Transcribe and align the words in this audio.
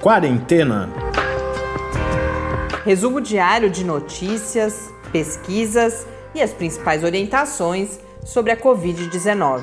Quarentena. 0.00 0.88
Resumo 2.86 3.20
diário 3.20 3.68
de 3.68 3.84
notícias, 3.84 4.90
pesquisas 5.12 6.06
e 6.34 6.40
as 6.40 6.54
principais 6.54 7.04
orientações 7.04 8.00
sobre 8.24 8.50
a 8.50 8.56
Covid-19. 8.56 9.62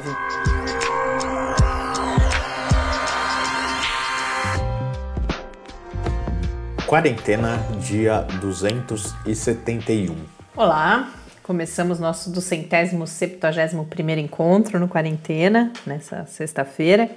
Quarentena, 6.85 7.57
dia 7.79 8.21
271. 8.39 10.15
Olá, 10.55 11.13
começamos 11.41 11.99
nosso 11.99 12.29
do 12.29 12.41
centésimo 12.41 13.07
septuagésimo 13.07 13.85
primeiro 13.85 14.21
encontro 14.21 14.79
no 14.79 14.87
Quarentena, 14.87 15.73
nessa 15.83 16.27
sexta-feira. 16.27 17.09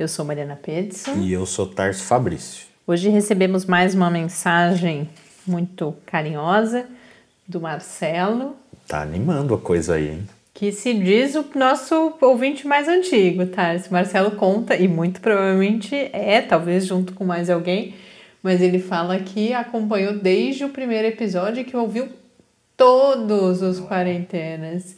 Eu 0.00 0.08
sou 0.08 0.24
Mariana 0.24 0.56
Pedson. 0.56 1.16
E 1.16 1.30
eu 1.30 1.44
sou 1.44 1.66
Tarso 1.66 2.04
Fabrício. 2.04 2.64
Hoje 2.86 3.10
recebemos 3.10 3.66
mais 3.66 3.94
uma 3.94 4.08
mensagem 4.08 5.06
muito 5.46 5.94
carinhosa 6.06 6.86
do 7.46 7.60
Marcelo. 7.60 8.56
Tá 8.88 9.02
animando 9.02 9.54
a 9.54 9.58
coisa 9.58 9.96
aí, 9.96 10.08
hein? 10.08 10.26
Que 10.54 10.72
se 10.72 10.94
diz 10.94 11.34
o 11.34 11.44
nosso 11.54 12.14
ouvinte 12.18 12.66
mais 12.66 12.88
antigo? 12.88 13.42
Esse 13.42 13.92
Marcelo 13.92 14.30
conta, 14.30 14.74
e 14.74 14.88
muito 14.88 15.20
provavelmente 15.20 15.94
é, 15.94 16.40
talvez 16.40 16.86
junto 16.86 17.12
com 17.12 17.26
mais 17.26 17.50
alguém, 17.50 17.94
mas 18.42 18.62
ele 18.62 18.78
fala 18.78 19.18
que 19.18 19.52
acompanhou 19.52 20.14
desde 20.14 20.64
o 20.64 20.70
primeiro 20.70 21.08
episódio 21.08 21.60
e 21.60 21.64
que 21.64 21.76
ouviu 21.76 22.08
todos 22.74 23.60
os 23.60 23.78
quarentenas. 23.78 24.96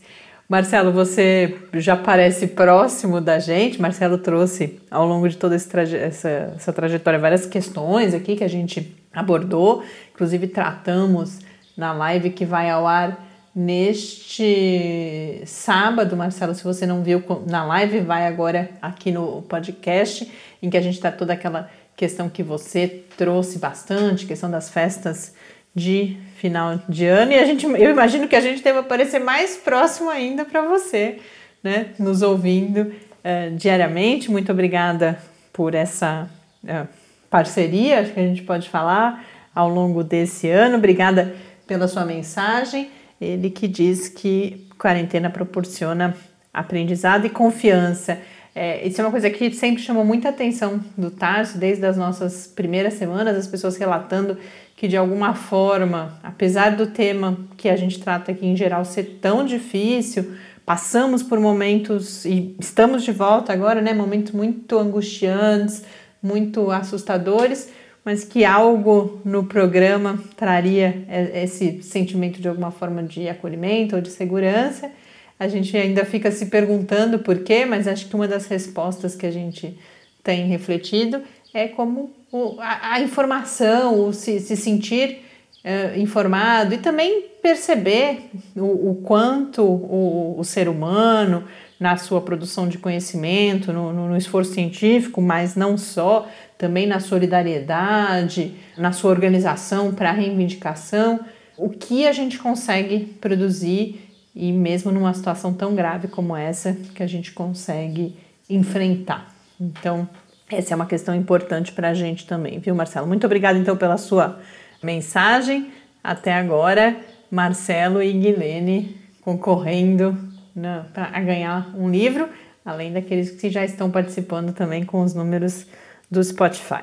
Marcelo, 0.52 0.92
você 0.92 1.56
já 1.72 1.96
parece 1.96 2.48
próximo 2.48 3.22
da 3.22 3.38
gente. 3.38 3.80
Marcelo 3.80 4.18
trouxe 4.18 4.78
ao 4.90 5.06
longo 5.06 5.26
de 5.26 5.38
toda 5.38 5.58
traje 5.58 5.96
essa, 5.96 6.52
essa 6.54 6.70
trajetória 6.74 7.18
várias 7.18 7.46
questões 7.46 8.12
aqui 8.12 8.36
que 8.36 8.44
a 8.44 8.48
gente 8.48 8.94
abordou, 9.14 9.82
inclusive 10.12 10.46
tratamos 10.48 11.38
na 11.74 11.94
live 11.94 12.28
que 12.28 12.44
vai 12.44 12.68
ao 12.68 12.86
ar 12.86 13.26
neste 13.56 15.40
sábado, 15.46 16.14
Marcelo. 16.18 16.54
Se 16.54 16.64
você 16.64 16.84
não 16.84 17.02
viu 17.02 17.24
na 17.46 17.64
live, 17.64 18.00
vai 18.00 18.26
agora 18.26 18.68
aqui 18.82 19.10
no 19.10 19.40
podcast, 19.48 20.30
em 20.62 20.68
que 20.68 20.76
a 20.76 20.82
gente 20.82 20.96
está 20.96 21.10
toda 21.10 21.32
aquela 21.32 21.70
questão 21.96 22.28
que 22.28 22.42
você 22.42 23.06
trouxe 23.16 23.58
bastante, 23.58 24.26
questão 24.26 24.50
das 24.50 24.68
festas 24.68 25.32
de 25.74 26.18
final 26.42 26.80
de 26.88 27.06
ano. 27.06 27.30
E 27.30 27.36
a 27.36 27.44
gente, 27.44 27.64
eu 27.64 27.90
imagino 27.92 28.26
que 28.26 28.34
a 28.34 28.40
gente 28.40 28.64
deva 28.64 28.82
parecer 28.82 29.20
mais 29.20 29.56
próximo 29.56 30.10
ainda 30.10 30.44
para 30.44 30.60
você, 30.62 31.20
né? 31.62 31.90
Nos 32.00 32.20
ouvindo 32.20 32.80
uh, 32.80 33.56
diariamente. 33.56 34.28
Muito 34.28 34.50
obrigada 34.50 35.16
por 35.52 35.72
essa 35.72 36.28
uh, 36.64 36.88
parceria, 37.30 38.00
acho 38.00 38.12
que 38.12 38.18
a 38.18 38.24
gente 38.24 38.42
pode 38.42 38.68
falar, 38.68 39.24
ao 39.54 39.68
longo 39.68 40.02
desse 40.02 40.50
ano. 40.50 40.78
Obrigada 40.78 41.32
pela 41.64 41.86
sua 41.86 42.04
mensagem. 42.04 42.90
Ele 43.20 43.48
que 43.48 43.68
diz 43.68 44.08
que 44.08 44.66
quarentena 44.76 45.30
proporciona 45.30 46.16
aprendizado 46.52 47.24
e 47.24 47.30
confiança. 47.30 48.18
É, 48.52 48.84
isso 48.84 49.00
é 49.00 49.04
uma 49.04 49.12
coisa 49.12 49.30
que 49.30 49.48
sempre 49.54 49.80
chamou 49.80 50.04
muita 50.04 50.30
atenção 50.30 50.80
do 50.98 51.08
Tarso, 51.08 51.56
desde 51.56 51.86
as 51.86 51.96
nossas 51.96 52.48
primeiras 52.48 52.94
semanas, 52.94 53.36
as 53.36 53.46
pessoas 53.46 53.76
relatando 53.76 54.36
que 54.82 54.88
de 54.88 54.96
alguma 54.96 55.32
forma, 55.32 56.18
apesar 56.24 56.70
do 56.70 56.88
tema 56.88 57.38
que 57.56 57.68
a 57.68 57.76
gente 57.76 58.00
trata 58.00 58.32
aqui 58.32 58.44
em 58.44 58.56
geral 58.56 58.84
ser 58.84 59.20
tão 59.22 59.46
difícil, 59.46 60.32
passamos 60.66 61.22
por 61.22 61.38
momentos 61.38 62.24
e 62.24 62.56
estamos 62.58 63.04
de 63.04 63.12
volta 63.12 63.52
agora, 63.52 63.80
né? 63.80 63.94
Momentos 63.94 64.32
muito 64.32 64.76
angustiantes, 64.76 65.84
muito 66.20 66.72
assustadores, 66.72 67.70
mas 68.04 68.24
que 68.24 68.44
algo 68.44 69.20
no 69.24 69.44
programa 69.44 70.18
traria 70.36 71.06
esse 71.32 71.80
sentimento 71.84 72.40
de 72.40 72.48
alguma 72.48 72.72
forma 72.72 73.04
de 73.04 73.28
acolhimento 73.28 73.94
ou 73.94 74.02
de 74.02 74.10
segurança. 74.10 74.90
A 75.38 75.46
gente 75.46 75.76
ainda 75.76 76.04
fica 76.04 76.28
se 76.32 76.46
perguntando 76.46 77.20
por 77.20 77.44
quê, 77.44 77.64
mas 77.64 77.86
acho 77.86 78.08
que 78.08 78.16
uma 78.16 78.26
das 78.26 78.48
respostas 78.48 79.14
que 79.14 79.26
a 79.26 79.30
gente 79.30 79.78
tem 80.24 80.48
refletido 80.48 81.22
é 81.54 81.68
como 81.68 82.10
a, 82.58 82.94
a 82.94 83.00
informação, 83.00 84.08
o 84.08 84.12
se, 84.12 84.40
se 84.40 84.56
sentir 84.56 85.22
uh, 85.64 85.98
informado 85.98 86.74
e 86.74 86.78
também 86.78 87.26
perceber 87.42 88.30
o, 88.56 88.90
o 88.90 88.94
quanto 89.02 89.62
o, 89.62 90.38
o, 90.38 90.44
ser 90.44 90.68
humano, 90.68 91.44
na 91.78 91.96
sua 91.96 92.20
produção 92.20 92.68
de 92.68 92.78
conhecimento, 92.78 93.72
no, 93.72 93.92
no, 93.92 94.08
no 94.08 94.16
esforço 94.16 94.54
científico, 94.54 95.20
mas 95.20 95.56
não 95.56 95.76
só, 95.76 96.28
também 96.56 96.86
na 96.86 97.00
solidariedade, 97.00 98.54
na 98.78 98.92
sua 98.92 99.10
organização 99.10 99.92
para 99.92 100.12
reivindicação, 100.12 101.20
o 101.58 101.68
que 101.68 102.06
a 102.06 102.12
gente 102.12 102.38
consegue 102.38 103.00
produzir 103.20 104.08
e 104.34 104.52
mesmo 104.52 104.90
numa 104.90 105.12
situação 105.12 105.52
tão 105.52 105.74
grave 105.74 106.08
como 106.08 106.36
essa 106.36 106.72
que 106.94 107.02
a 107.02 107.06
gente 107.06 107.32
consegue 107.32 108.16
enfrentar. 108.48 109.34
Então, 109.60 110.08
essa 110.54 110.74
é 110.74 110.76
uma 110.76 110.86
questão 110.86 111.14
importante 111.14 111.72
para 111.72 111.90
a 111.90 111.94
gente 111.94 112.26
também, 112.26 112.58
viu, 112.58 112.74
Marcelo? 112.74 113.06
Muito 113.06 113.24
obrigada 113.24 113.58
então 113.58 113.76
pela 113.76 113.96
sua 113.96 114.38
mensagem. 114.82 115.70
Até 116.02 116.34
agora, 116.34 116.96
Marcelo 117.30 118.02
e 118.02 118.12
Guilene 118.12 118.96
concorrendo 119.22 120.18
né, 120.54 120.84
para 120.92 121.18
ganhar 121.20 121.74
um 121.76 121.90
livro, 121.90 122.28
além 122.64 122.92
daqueles 122.92 123.30
que 123.30 123.50
já 123.50 123.64
estão 123.64 123.90
participando 123.90 124.52
também 124.52 124.84
com 124.84 125.02
os 125.02 125.14
números 125.14 125.66
do 126.10 126.22
Spotify. 126.22 126.82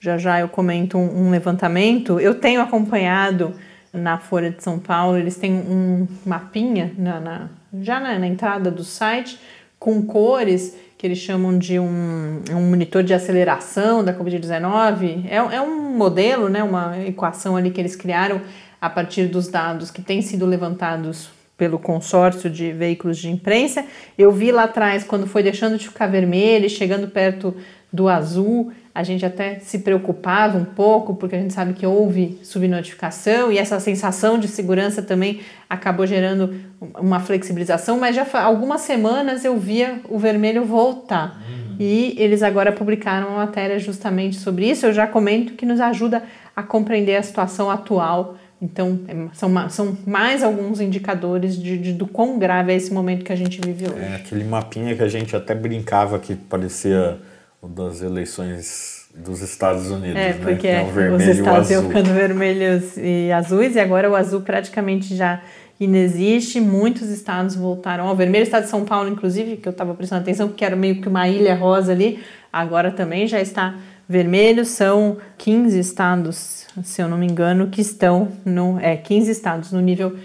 Já 0.00 0.18
já 0.18 0.40
eu 0.40 0.48
comento 0.48 0.98
um, 0.98 1.30
levantamento. 1.30 2.20
Eu 2.20 2.34
tenho 2.34 2.60
acompanhado 2.60 3.54
na 3.92 4.18
Folha 4.18 4.50
de 4.50 4.62
São 4.62 4.78
Paulo, 4.78 5.16
eles 5.16 5.36
têm 5.36 5.54
um 5.54 6.06
mapinha 6.24 6.92
na, 6.98 7.18
na 7.18 7.48
já 7.80 7.98
na, 7.98 8.18
na, 8.18 8.26
entrada 8.26 8.70
do 8.70 8.84
site 8.84 9.38
com 9.78 10.02
cores 10.02 10.76
que 10.98 11.06
eles 11.06 11.18
chamam 11.18 11.58
de 11.58 11.78
um, 11.78 12.42
um 12.50 12.70
monitor 12.70 13.02
de 13.02 13.14
aceleração 13.14 14.04
da 14.04 14.14
Covid-19. 14.14 15.26
É, 15.28 15.36
é 15.36 15.60
um 15.60 15.96
modelo, 15.96 16.48
né, 16.48 16.62
uma 16.62 16.98
equação 17.06 17.56
ali 17.56 17.70
que 17.70 17.80
eles 17.80 17.96
criaram 17.96 18.40
a 18.80 18.88
partir 18.88 19.26
dos 19.26 19.48
dados 19.48 19.90
que 19.90 20.02
têm 20.02 20.22
sido 20.22 20.46
levantados 20.46 21.30
pelo 21.56 21.78
consórcio 21.78 22.50
de 22.50 22.72
veículos 22.72 23.18
de 23.18 23.30
imprensa. 23.30 23.84
Eu 24.18 24.30
vi 24.30 24.52
lá 24.52 24.64
atrás, 24.64 25.04
quando 25.04 25.26
foi 25.26 25.42
deixando 25.42 25.78
de 25.78 25.88
ficar 25.88 26.06
vermelho 26.06 26.66
e 26.66 26.70
chegando 26.70 27.08
perto 27.08 27.56
do 27.92 28.08
azul, 28.08 28.72
a 28.94 29.02
gente 29.02 29.24
até 29.24 29.58
se 29.58 29.78
preocupava 29.78 30.58
um 30.58 30.64
pouco, 30.64 31.14
porque 31.14 31.36
a 31.36 31.38
gente 31.38 31.52
sabe 31.52 31.72
que 31.72 31.86
houve 31.86 32.38
subnotificação 32.42 33.50
e 33.52 33.58
essa 33.58 33.78
sensação 33.80 34.38
de 34.38 34.48
segurança 34.48 35.02
também 35.02 35.40
acabou 35.68 36.06
gerando 36.06 36.54
uma 36.98 37.20
flexibilização, 37.20 37.98
mas 37.98 38.16
já 38.16 38.26
algumas 38.42 38.82
semanas 38.82 39.44
eu 39.44 39.58
via 39.58 40.00
o 40.08 40.18
vermelho 40.18 40.64
voltar. 40.64 41.42
Uhum. 41.48 41.76
E 41.78 42.14
eles 42.18 42.42
agora 42.42 42.72
publicaram 42.72 43.28
uma 43.28 43.38
matéria 43.38 43.78
justamente 43.78 44.36
sobre 44.36 44.68
isso. 44.68 44.86
Eu 44.86 44.92
já 44.92 45.06
comento 45.06 45.54
que 45.54 45.66
nos 45.66 45.80
ajuda 45.80 46.22
a 46.54 46.62
compreender 46.62 47.16
a 47.16 47.22
situação 47.22 47.70
atual. 47.70 48.36
Então, 48.60 49.00
é, 49.06 49.14
são, 49.34 49.68
são 49.68 49.98
mais 50.06 50.42
alguns 50.42 50.80
indicadores 50.80 51.60
de, 51.60 51.76
de, 51.76 51.92
do 51.92 52.06
quão 52.06 52.38
grave 52.38 52.72
é 52.72 52.76
esse 52.76 52.92
momento 52.92 53.24
que 53.24 53.32
a 53.32 53.36
gente 53.36 53.60
vive 53.60 53.84
hoje. 53.84 54.02
É 54.02 54.16
aquele 54.16 54.44
mapinha 54.44 54.96
que 54.96 55.02
a 55.02 55.08
gente 55.08 55.36
até 55.36 55.54
brincava 55.54 56.18
que 56.18 56.34
parecia 56.34 57.18
o 57.60 57.68
das 57.68 58.00
eleições 58.00 59.06
dos 59.14 59.40
Estados 59.40 59.90
Unidos, 59.90 60.16
é, 60.16 60.32
né? 60.32 60.38
Porque 60.42 60.68
é 60.68 60.82
os 61.14 61.22
estados 61.22 61.70
iam 61.70 61.84
ficando 61.84 62.12
vermelhos 62.12 62.96
e 62.96 63.30
azuis, 63.32 63.74
e 63.76 63.80
agora 63.80 64.10
o 64.10 64.14
azul 64.14 64.42
praticamente 64.42 65.14
já 65.14 65.42
inexiste. 65.80 66.60
Muitos 66.60 67.08
estados 67.08 67.54
voltaram 67.54 68.06
ao 68.06 68.16
vermelho. 68.16 68.44
O 68.44 68.46
estado 68.46 68.64
de 68.64 68.70
São 68.70 68.84
Paulo, 68.84 69.08
inclusive, 69.08 69.56
que 69.56 69.68
eu 69.68 69.70
estava 69.70 69.94
prestando 69.94 70.22
atenção, 70.22 70.48
porque 70.48 70.64
era 70.64 70.76
meio 70.76 71.00
que 71.00 71.08
uma 71.08 71.28
ilha 71.28 71.54
rosa 71.54 71.92
ali, 71.92 72.20
agora 72.52 72.90
também 72.90 73.26
já 73.26 73.40
está 73.40 73.74
vermelho. 74.08 74.64
São 74.64 75.18
15 75.38 75.78
estados, 75.78 76.66
se 76.82 77.02
eu 77.02 77.08
não 77.08 77.18
me 77.18 77.26
engano, 77.26 77.68
que 77.68 77.80
estão 77.80 78.28
no. 78.44 78.78
É, 78.80 78.96
15 78.96 79.30
estados 79.30 79.72
no 79.72 79.80
nível 79.80 80.16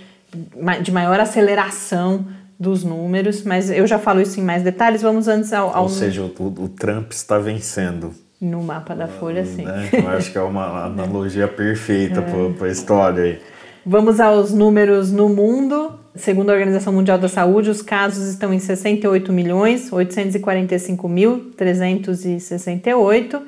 de 0.81 0.91
maior 0.91 1.19
aceleração 1.19 2.25
dos 2.59 2.83
números, 2.83 3.43
mas 3.43 3.71
eu 3.71 3.87
já 3.87 3.97
falo 3.97 4.21
isso 4.21 4.39
em 4.39 4.43
mais 4.43 4.61
detalhes. 4.61 5.01
Vamos 5.01 5.27
antes 5.27 5.51
ao. 5.51 5.75
ao... 5.75 5.83
Ou 5.83 5.89
seja, 5.89 6.21
o, 6.21 6.25
o, 6.25 6.69
Trump 6.69 7.11
está 7.11 7.39
vencendo. 7.39 8.13
No 8.39 8.61
mapa 8.61 8.95
da 8.95 9.07
Folha, 9.07 9.45
sim. 9.45 9.65
Né? 9.65 9.89
Eu 9.91 10.09
acho 10.09 10.31
que 10.31 10.37
é 10.37 10.41
uma 10.41 10.85
analogia 10.85 11.47
perfeita 11.47 12.19
é. 12.21 12.53
para 12.53 12.67
a 12.67 12.71
história 12.71 13.23
aí. 13.23 13.39
Vamos 13.85 14.19
aos 14.19 14.53
números 14.53 15.11
no 15.11 15.27
mundo. 15.27 15.99
Segundo 16.13 16.49
a 16.49 16.53
Organização 16.53 16.93
Mundial 16.93 17.17
da 17.17 17.27
Saúde, 17.27 17.69
os 17.69 17.81
casos 17.81 18.27
estão 18.27 18.53
em 18.53 18.59
68 18.59 19.31
milhões 19.33 19.91
845 19.91 21.09
mil 21.09 21.51
368. 21.57 23.41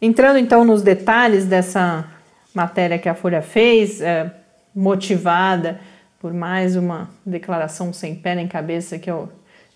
Entrando 0.00 0.38
então 0.38 0.64
nos 0.64 0.80
detalhes 0.82 1.44
dessa 1.44 2.06
matéria 2.54 2.98
que 2.98 3.08
a 3.08 3.14
Folha 3.14 3.42
fez, 3.42 4.00
é, 4.00 4.32
motivada 4.74 5.78
por 6.20 6.32
mais 6.32 6.76
uma 6.76 7.10
declaração 7.24 7.92
sem 7.92 8.14
pé 8.14 8.36
nem 8.36 8.46
cabeça 8.46 8.96
que 8.98 9.10
eu 9.10 9.28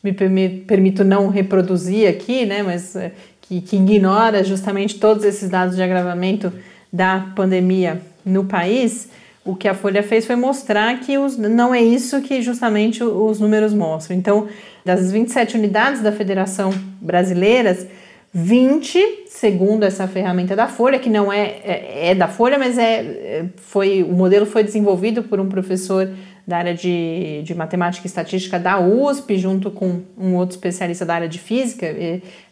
me 0.02 0.12
permito 0.12 1.04
não 1.04 1.28
reproduzir 1.28 2.08
aqui, 2.08 2.46
né, 2.46 2.62
mas 2.62 2.96
é, 2.96 3.12
que, 3.40 3.60
que 3.60 3.76
ignora 3.76 4.42
justamente 4.44 4.98
todos 4.98 5.24
esses 5.24 5.50
dados 5.50 5.76
de 5.76 5.82
agravamento 5.82 6.50
da 6.92 7.32
pandemia 7.34 8.00
no 8.30 8.44
país, 8.44 9.08
o 9.44 9.56
que 9.56 9.66
a 9.66 9.74
Folha 9.74 10.02
fez 10.02 10.26
foi 10.26 10.36
mostrar 10.36 11.00
que 11.00 11.18
os, 11.18 11.36
não 11.36 11.74
é 11.74 11.82
isso 11.82 12.20
que 12.20 12.42
justamente 12.42 13.02
os 13.02 13.40
números 13.40 13.72
mostram. 13.72 14.16
Então, 14.16 14.48
das 14.84 15.10
27 15.10 15.56
unidades 15.56 16.02
da 16.02 16.12
Federação 16.12 16.72
Brasileiras, 17.00 17.86
20, 18.32 19.24
segundo 19.26 19.82
essa 19.82 20.06
ferramenta 20.06 20.54
da 20.54 20.68
Folha, 20.68 20.98
que 20.98 21.10
não 21.10 21.32
é, 21.32 21.42
é, 21.64 22.10
é 22.10 22.14
da 22.14 22.28
Folha, 22.28 22.58
mas 22.58 22.78
é, 22.78 23.00
é, 23.00 23.44
foi, 23.56 24.02
o 24.02 24.12
modelo 24.12 24.46
foi 24.46 24.62
desenvolvido 24.62 25.22
por 25.24 25.40
um 25.40 25.48
professor 25.48 26.08
da 26.46 26.58
área 26.58 26.74
de, 26.74 27.42
de 27.42 27.54
matemática 27.54 28.06
e 28.06 28.08
estatística 28.08 28.58
da 28.58 28.78
USP, 28.78 29.36
junto 29.36 29.70
com 29.70 30.02
um 30.18 30.36
outro 30.36 30.54
especialista 30.54 31.04
da 31.04 31.14
área 31.14 31.28
de 31.28 31.38
física. 31.38 31.86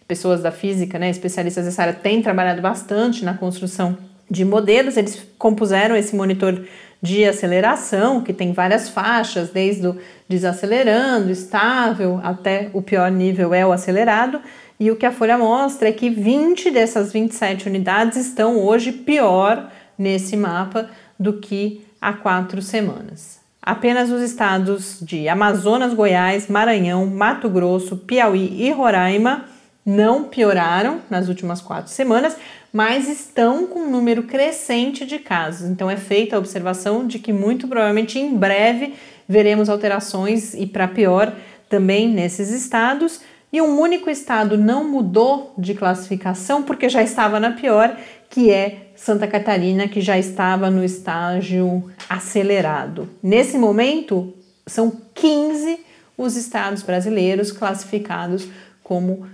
Pessoas 0.07 0.43
da 0.43 0.51
física, 0.51 0.99
né, 0.99 1.11
especialistas 1.11 1.65
dessa 1.65 1.83
área, 1.83 1.95
têm 1.95 2.23
trabalhado 2.23 2.63
bastante 2.63 3.25
na 3.25 3.35
construção 3.35 3.97
de 4.31 4.45
modelos. 4.45 4.97
Eles 4.97 5.27
compuseram 5.39 5.97
esse 5.97 6.15
monitor 6.15 6.65
de 7.01 7.25
aceleração, 7.25 8.23
que 8.23 8.33
tem 8.33 8.53
várias 8.53 8.89
faixas, 8.89 9.51
desde 9.51 9.87
o 9.87 9.97
desacelerando, 10.29 11.31
estável, 11.31 12.21
até 12.23 12.71
o 12.73 12.83
pior 12.83 13.11
nível 13.11 13.55
é 13.55 13.65
o 13.65 13.73
acelerado. 13.73 14.41
E 14.81 14.91
o 14.91 14.97
que 14.97 15.07
a 15.07 15.13
Folha 15.13 15.39
mostra 15.39 15.89
é 15.89 15.93
que 15.93 16.11
20 16.11 16.71
dessas 16.71 17.13
27 17.13 17.69
unidades 17.69 18.17
estão 18.17 18.59
hoje 18.59 18.93
pior 18.93 19.71
nesse 19.97 20.37
mapa 20.37 20.89
do 21.19 21.35
que 21.35 21.85
há 22.01 22.13
quatro 22.13 22.63
semanas. 22.63 23.39
Apenas 23.61 24.11
os 24.11 24.23
estados 24.23 24.99
de 25.03 25.29
Amazonas, 25.29 25.93
Goiás, 25.93 26.49
Maranhão, 26.49 27.07
Mato 27.07 27.49
Grosso, 27.49 27.97
Piauí 27.97 28.63
e 28.63 28.71
Roraima 28.71 29.45
não 29.85 30.25
pioraram 30.25 31.01
nas 31.11 31.29
últimas 31.29 31.61
quatro 31.61 31.91
semanas, 31.91 32.37
mas 32.73 33.09
estão 33.09 33.67
com 33.67 33.81
um 33.81 33.91
número 33.91 34.25
crescente 34.25 35.07
de 35.07 35.19
casos. 35.19 35.69
Então 35.69 35.91
é 35.91 35.97
feita 35.97 36.37
a 36.37 36.39
observação 36.39 37.07
de 37.07 37.19
que 37.19 37.33
muito 37.33 37.67
provavelmente 37.67 38.19
em 38.19 38.37
breve 38.37 38.95
veremos 39.29 39.69
alterações 39.69 40.55
e 40.55 40.67
para 40.67 40.89
pior 40.89 41.33
também 41.69 42.09
nesses 42.09 42.51
estados. 42.51 43.21
E 43.53 43.63
um 43.63 43.81
único 43.81 44.11
estado 44.11 44.59
não 44.59 44.85
mudou 44.85 45.55
de 45.57 45.75
classificação 45.75 46.63
porque 46.63 46.89
já 46.89 47.03
estava 47.03 47.41
na 47.41 47.53
pior, 47.53 47.97
que 48.29 48.51
é 48.51 48.91
Santa 48.95 49.27
Catarina, 49.27 49.89
que 49.89 50.03
já 50.03 50.19
estava 50.19 50.71
no 50.71 50.85
estágio 50.85 51.91
acelerado. 52.11 53.09
Nesse 53.23 53.57
momento, 53.57 54.35
são 54.67 54.93
15 55.15 55.81
os 56.17 56.37
estados 56.37 56.83
brasileiros 56.83 57.53
classificados 57.53 58.49
como 58.83 59.27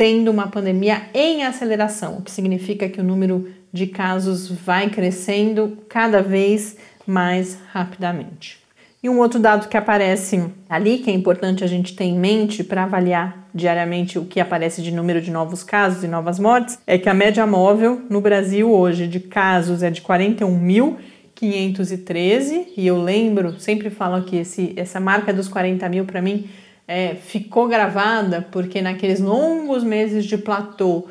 tendo 0.00 0.30
uma 0.30 0.46
pandemia 0.46 1.02
em 1.12 1.44
aceleração, 1.44 2.16
o 2.16 2.22
que 2.22 2.30
significa 2.30 2.88
que 2.88 2.98
o 2.98 3.04
número 3.04 3.50
de 3.70 3.86
casos 3.86 4.50
vai 4.50 4.88
crescendo 4.88 5.76
cada 5.90 6.22
vez 6.22 6.78
mais 7.06 7.58
rapidamente. 7.70 8.58
E 9.02 9.10
um 9.10 9.18
outro 9.18 9.38
dado 9.38 9.68
que 9.68 9.76
aparece 9.76 10.42
ali, 10.70 11.00
que 11.00 11.10
é 11.10 11.12
importante 11.12 11.62
a 11.62 11.66
gente 11.66 11.94
ter 11.94 12.04
em 12.04 12.18
mente 12.18 12.64
para 12.64 12.84
avaliar 12.84 13.46
diariamente 13.54 14.18
o 14.18 14.24
que 14.24 14.40
aparece 14.40 14.80
de 14.80 14.90
número 14.90 15.20
de 15.20 15.30
novos 15.30 15.62
casos 15.62 16.02
e 16.02 16.08
novas 16.08 16.38
mortes, 16.38 16.78
é 16.86 16.96
que 16.96 17.10
a 17.10 17.12
média 17.12 17.46
móvel 17.46 18.00
no 18.08 18.22
Brasil 18.22 18.72
hoje 18.72 19.06
de 19.06 19.20
casos 19.20 19.82
é 19.82 19.90
de 19.90 20.00
41.513, 20.00 22.68
e 22.74 22.86
eu 22.86 22.96
lembro, 22.96 23.60
sempre 23.60 23.90
falo 23.90 24.24
que 24.24 24.36
esse, 24.36 24.72
essa 24.76 24.98
marca 24.98 25.30
dos 25.30 25.46
40 25.46 25.86
mil 25.90 26.06
para 26.06 26.22
mim 26.22 26.48
é, 26.90 27.14
ficou 27.14 27.68
gravada 27.68 28.44
porque 28.50 28.82
naqueles 28.82 29.20
longos 29.20 29.84
meses 29.84 30.24
de 30.24 30.36
platô, 30.36 31.06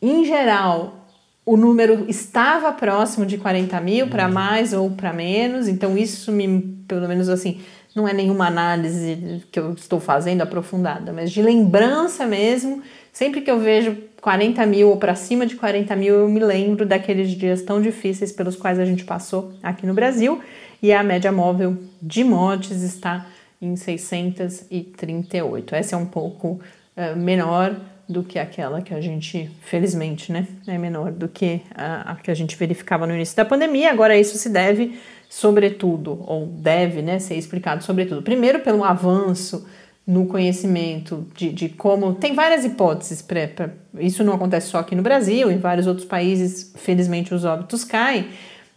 em 0.00 0.24
geral, 0.24 1.08
o 1.44 1.56
número 1.56 2.04
estava 2.08 2.70
próximo 2.70 3.26
de 3.26 3.36
40 3.36 3.80
mil 3.80 4.06
para 4.06 4.28
uhum. 4.28 4.32
mais 4.32 4.72
ou 4.72 4.88
para 4.88 5.12
menos, 5.12 5.66
então 5.66 5.98
isso 5.98 6.30
me, 6.30 6.60
pelo 6.86 7.08
menos 7.08 7.28
assim, 7.28 7.60
não 7.92 8.06
é 8.06 8.12
nenhuma 8.12 8.46
análise 8.46 9.42
que 9.50 9.58
eu 9.58 9.72
estou 9.72 9.98
fazendo 9.98 10.42
aprofundada, 10.42 11.12
mas 11.12 11.32
de 11.32 11.42
lembrança 11.42 12.24
mesmo, 12.24 12.80
sempre 13.12 13.40
que 13.40 13.50
eu 13.50 13.58
vejo 13.58 13.96
40 14.20 14.64
mil 14.64 14.90
ou 14.90 14.96
para 14.96 15.16
cima 15.16 15.44
de 15.44 15.56
40 15.56 15.96
mil, 15.96 16.14
eu 16.14 16.28
me 16.28 16.38
lembro 16.38 16.86
daqueles 16.86 17.30
dias 17.30 17.62
tão 17.62 17.82
difíceis 17.82 18.30
pelos 18.30 18.54
quais 18.54 18.78
a 18.78 18.84
gente 18.84 19.02
passou 19.02 19.54
aqui 19.60 19.84
no 19.88 19.92
Brasil 19.92 20.40
e 20.80 20.92
a 20.92 21.02
média 21.02 21.32
móvel 21.32 21.76
de 22.00 22.22
mortes 22.22 22.82
está 22.82 23.26
em 23.60 23.76
638. 23.76 25.74
Essa 25.74 25.96
é 25.96 25.98
um 25.98 26.06
pouco 26.06 26.60
uh, 26.96 27.16
menor 27.16 27.76
do 28.08 28.24
que 28.24 28.38
aquela 28.38 28.82
que 28.82 28.92
a 28.92 29.00
gente, 29.00 29.48
felizmente, 29.62 30.32
né, 30.32 30.48
é 30.66 30.76
menor 30.76 31.12
do 31.12 31.28
que 31.28 31.60
a, 31.72 32.12
a, 32.12 32.16
que 32.16 32.30
a 32.30 32.34
gente 32.34 32.56
verificava 32.56 33.06
no 33.06 33.14
início 33.14 33.36
da 33.36 33.44
pandemia. 33.44 33.92
Agora, 33.92 34.16
isso 34.16 34.36
se 34.36 34.48
deve, 34.48 34.98
sobretudo, 35.28 36.24
ou 36.26 36.46
deve 36.46 37.02
né, 37.02 37.20
ser 37.20 37.36
explicado, 37.36 37.84
sobretudo, 37.84 38.20
primeiro 38.20 38.60
pelo 38.60 38.82
avanço 38.82 39.64
no 40.04 40.26
conhecimento 40.26 41.24
de, 41.36 41.52
de 41.52 41.68
como. 41.68 42.14
Tem 42.14 42.34
várias 42.34 42.64
hipóteses, 42.64 43.22
pra, 43.22 43.46
pra, 43.46 43.70
isso 44.00 44.24
não 44.24 44.32
acontece 44.32 44.68
só 44.68 44.78
aqui 44.78 44.96
no 44.96 45.02
Brasil, 45.02 45.48
em 45.48 45.58
vários 45.58 45.86
outros 45.86 46.06
países, 46.06 46.72
felizmente, 46.76 47.32
os 47.32 47.44
óbitos 47.44 47.84
caem 47.84 48.26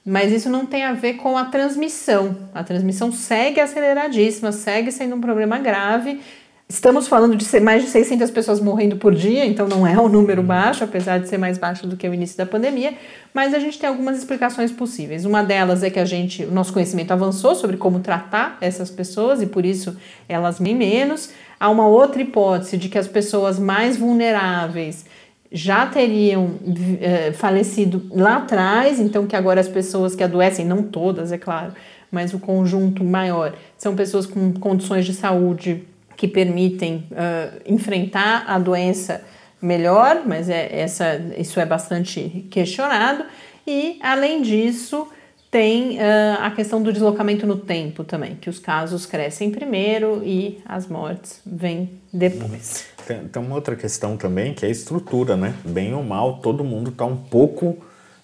mas 0.06 0.32
isso 0.32 0.50
não 0.50 0.66
tem 0.66 0.84
a 0.84 0.94
ver 0.94 1.14
com 1.14 1.38
a 1.38 1.46
transmissão. 1.46 2.36
A 2.54 2.64
transmissão 2.64 3.12
segue 3.12 3.62
aceleradíssima, 3.62 4.52
segue 4.52 4.92
sendo 4.92 5.16
um 5.16 5.22
problema 5.22 5.58
grave. 5.60 6.20
Estamos 6.68 7.08
falando 7.08 7.36
de 7.36 7.60
mais 7.60 7.84
de 7.84 7.90
600 7.90 8.32
pessoas 8.32 8.60
morrendo 8.60 8.96
por 8.96 9.14
dia, 9.14 9.46
então 9.46 9.68
não 9.68 9.86
é 9.86 10.00
um 10.00 10.10
número 10.10 10.42
uhum. 10.42 10.48
baixo, 10.48 10.84
apesar 10.84 11.20
de 11.20 11.30
ser 11.30 11.38
mais 11.38 11.58
baixo 11.58 11.86
do 11.86 11.96
que 11.96 12.08
o 12.08 12.14
início 12.14 12.38
da 12.38 12.46
pandemia, 12.46 12.96
mas 13.34 13.54
a 13.54 13.60
gente 13.60 13.78
tem 13.78 13.88
algumas 13.88 14.18
explicações 14.18 14.72
possíveis. 14.72 15.24
Uma 15.24 15.44
delas 15.44 15.84
é 15.84 15.90
que 15.90 16.00
a 16.00 16.06
gente, 16.06 16.44
o 16.44 16.52
nosso 16.52 16.74
conhecimento 16.74 17.12
avançou 17.12 17.54
sobre 17.54 17.78
como 17.78 18.00
tratar 18.00 18.58
essas 18.60 18.90
pessoas 18.90 19.42
e 19.42 19.46
por 19.46 19.66
isso 19.66 19.96
elas 20.28 20.58
vêm 20.58 20.76
menos. 20.76 21.30
Há 21.60 21.70
uma 21.70 21.88
outra 21.88 22.22
hipótese 22.22 22.76
de 22.78 22.90
que 22.90 22.98
as 22.98 23.08
pessoas 23.08 23.60
mais 23.60 23.96
vulneráveis 23.96 25.06
já 25.54 25.86
teriam 25.86 26.56
é, 27.00 27.32
falecido 27.32 28.02
lá 28.12 28.38
atrás, 28.38 29.00
então 29.00 29.28
que 29.28 29.36
agora 29.36 29.62
as 29.62 29.68
pessoas 29.68 30.16
que 30.16 30.24
adoecem, 30.24 30.66
não 30.66 30.82
todas, 30.82 31.32
é 31.32 31.38
claro, 31.38 31.74
mas 32.12 32.34
o 32.34 32.40
conjunto 32.40 33.04
maior, 33.04 33.54
são 33.78 33.96
pessoas 33.96 34.26
com 34.26 34.52
condições 34.54 35.06
de 35.06 35.14
saúde 35.14 35.84
que 36.18 36.28
permitem 36.28 37.08
uh, 37.12 37.62
enfrentar 37.66 38.46
a 38.48 38.58
doença 38.58 39.24
melhor, 39.62 40.24
mas 40.26 40.50
é, 40.50 40.70
essa, 40.72 41.20
isso 41.38 41.60
é 41.60 41.66
bastante 41.66 42.48
questionado. 42.50 43.26
E, 43.66 43.98
além 44.02 44.42
disso, 44.42 45.08
tem 45.50 45.98
uh, 45.98 46.02
a 46.42 46.52
questão 46.52 46.82
do 46.82 46.92
deslocamento 46.92 47.48
no 47.48 47.58
tempo 47.58 48.04
também, 48.04 48.36
que 48.36 48.50
os 48.50 48.60
casos 48.60 49.06
crescem 49.06 49.52
primeiro 49.52 50.22
e 50.24 50.60
as 50.66 50.88
mortes 50.88 51.42
vêm 51.46 51.90
depois. 52.12 52.93
Tem, 53.06 53.28
tem 53.28 53.42
uma 53.42 53.56
outra 53.56 53.76
questão 53.76 54.18
também 54.18 54.54
que 54.54 54.66
é 54.66 54.68
a 54.68 54.72
estrutura, 54.72 55.36
né? 55.36 55.54
Bem 55.66 55.94
ou 55.94 56.04
mal, 56.04 56.40
todo 56.40 56.64
mundo 56.64 56.90
está 56.90 57.06
um 57.06 57.16
pouco 57.16 57.78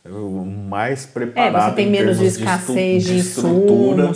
uh, 0.06 0.46
mais 0.70 1.06
preparado. 1.06 1.56
É, 1.56 1.70
você 1.70 1.76
tem 1.76 1.90
menos 1.90 2.18
de 2.20 2.26
escassez 2.26 3.04
de, 3.04 3.14
de 3.14 3.20
estrutura 3.20 4.12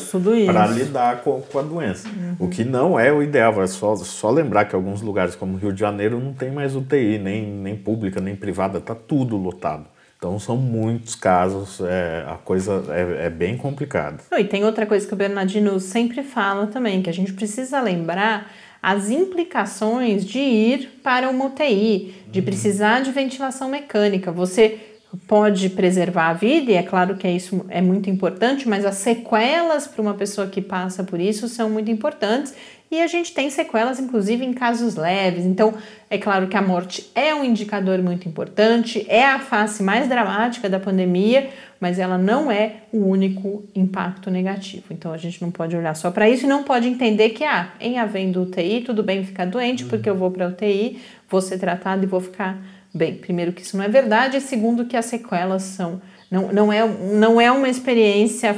para 0.46 0.68
lidar 0.68 1.22
com, 1.22 1.42
com, 1.42 1.60
a 1.60 1.62
doença. 1.62 2.08
Uhum. 2.08 2.36
O 2.40 2.48
que 2.48 2.64
não 2.64 3.00
é 3.00 3.12
o 3.12 3.22
ideal. 3.22 3.62
É 3.62 3.68
só, 3.68 3.96
só 3.96 4.30
lembrar 4.30 4.66
que 4.66 4.76
alguns 4.76 5.02
lugares, 5.02 5.36
como 5.36 5.58
Rio 5.58 5.74
de 5.74 5.80
Janeiro, 5.80 6.20
não 6.20 6.34
tem 6.34 6.52
mais 6.52 6.76
UTI, 6.76 7.18
nem, 7.20 7.46
nem 7.46 7.76
pública, 7.76 8.20
nem 8.20 8.36
privada, 8.36 8.80
está 8.80 8.96
tudo 8.96 9.38
lotado. 9.38 9.86
Então 10.24 10.40
são 10.40 10.56
muitos 10.56 11.16
casos, 11.16 11.82
é, 11.82 12.24
a 12.26 12.36
coisa 12.36 12.82
é, 12.92 13.26
é 13.26 13.30
bem 13.30 13.58
complicada. 13.58 14.20
E 14.32 14.46
tem 14.46 14.64
outra 14.64 14.86
coisa 14.86 15.06
que 15.06 15.14
o 15.14 15.18
Bernardino 15.18 15.78
sempre 15.82 16.24
fala 16.24 16.68
também, 16.68 17.02
que 17.02 17.10
a 17.10 17.14
gente 17.14 17.34
precisa 17.34 17.82
lembrar 17.82 18.50
as 18.84 19.10
implicações 19.10 20.26
de 20.26 20.40
ir 20.40 21.00
para 21.02 21.30
uma 21.30 21.46
UTI, 21.46 22.14
de 22.28 22.40
uhum. 22.40 22.46
precisar 22.46 23.00
de 23.00 23.12
ventilação 23.14 23.70
mecânica. 23.70 24.30
Você 24.30 24.78
pode 25.26 25.70
preservar 25.70 26.32
a 26.32 26.34
vida, 26.34 26.72
e 26.72 26.76
é 26.76 26.84
claro 26.84 27.16
que 27.16 27.26
isso 27.30 27.66
é 27.70 27.82
muito 27.82 28.10
importante, 28.10 28.68
mas 28.68 28.84
as 28.84 28.96
sequelas 28.96 29.88
para 29.88 30.02
uma 30.02 30.16
pessoa 30.16 30.48
que 30.48 30.62
passa 30.62 31.02
por 31.02 31.18
isso 31.18 31.48
são 31.48 31.70
muito 31.70 31.90
importantes. 31.90 32.54
E 32.94 33.02
a 33.02 33.08
gente 33.08 33.34
tem 33.34 33.50
sequelas, 33.50 34.00
inclusive, 34.00 34.46
em 34.46 34.54
casos 34.54 34.96
leves. 34.96 35.46
Então, 35.46 35.74
é 36.10 36.18
claro 36.18 36.48
que 36.48 36.56
a 36.56 36.62
morte 36.62 37.10
é 37.16 37.34
um 37.34 37.44
indicador 37.44 38.02
muito 38.04 38.30
importante, 38.30 39.04
é 39.10 39.26
a 39.26 39.40
face 39.40 39.82
mais 39.82 40.08
dramática 40.08 40.70
da 40.70 40.80
pandemia, 40.80 41.50
mas 41.80 41.98
ela 41.98 42.18
não 42.18 42.52
é 42.52 42.76
o 42.92 43.00
único 43.00 43.64
impacto 43.74 44.30
negativo. 44.30 44.86
Então, 44.92 45.12
a 45.12 45.18
gente 45.18 45.42
não 45.42 45.50
pode 45.50 45.76
olhar 45.76 45.96
só 45.96 46.12
para 46.12 46.30
isso 46.30 46.46
e 46.46 46.48
não 46.48 46.64
pode 46.64 46.88
entender 46.88 47.30
que, 47.30 47.44
ah, 47.44 47.74
em 47.80 47.98
havendo 47.98 48.44
UTI, 48.44 48.82
tudo 48.82 49.02
bem 49.02 49.26
ficar 49.26 49.46
doente, 49.46 49.86
porque 49.86 50.08
eu 50.08 50.16
vou 50.16 50.30
para 50.30 50.48
UTI, 50.48 51.02
vou 51.28 51.42
ser 51.42 51.58
tratado 51.58 52.04
e 52.04 52.08
vou 52.08 52.22
ficar 52.22 52.58
bem. 52.94 53.16
Primeiro, 53.16 53.52
que 53.52 53.64
isso 53.64 53.76
não 53.76 53.84
é 53.84 53.90
verdade, 53.90 54.38
e 54.38 54.42
segundo, 54.42 54.86
que 54.86 54.96
as 54.96 55.06
sequelas 55.06 55.64
são. 55.64 56.00
Não, 56.30 56.52
não, 56.52 56.72
é, 56.72 56.88
não 56.88 57.42
é 57.42 57.52
uma 57.52 57.68
experiência 57.68 58.56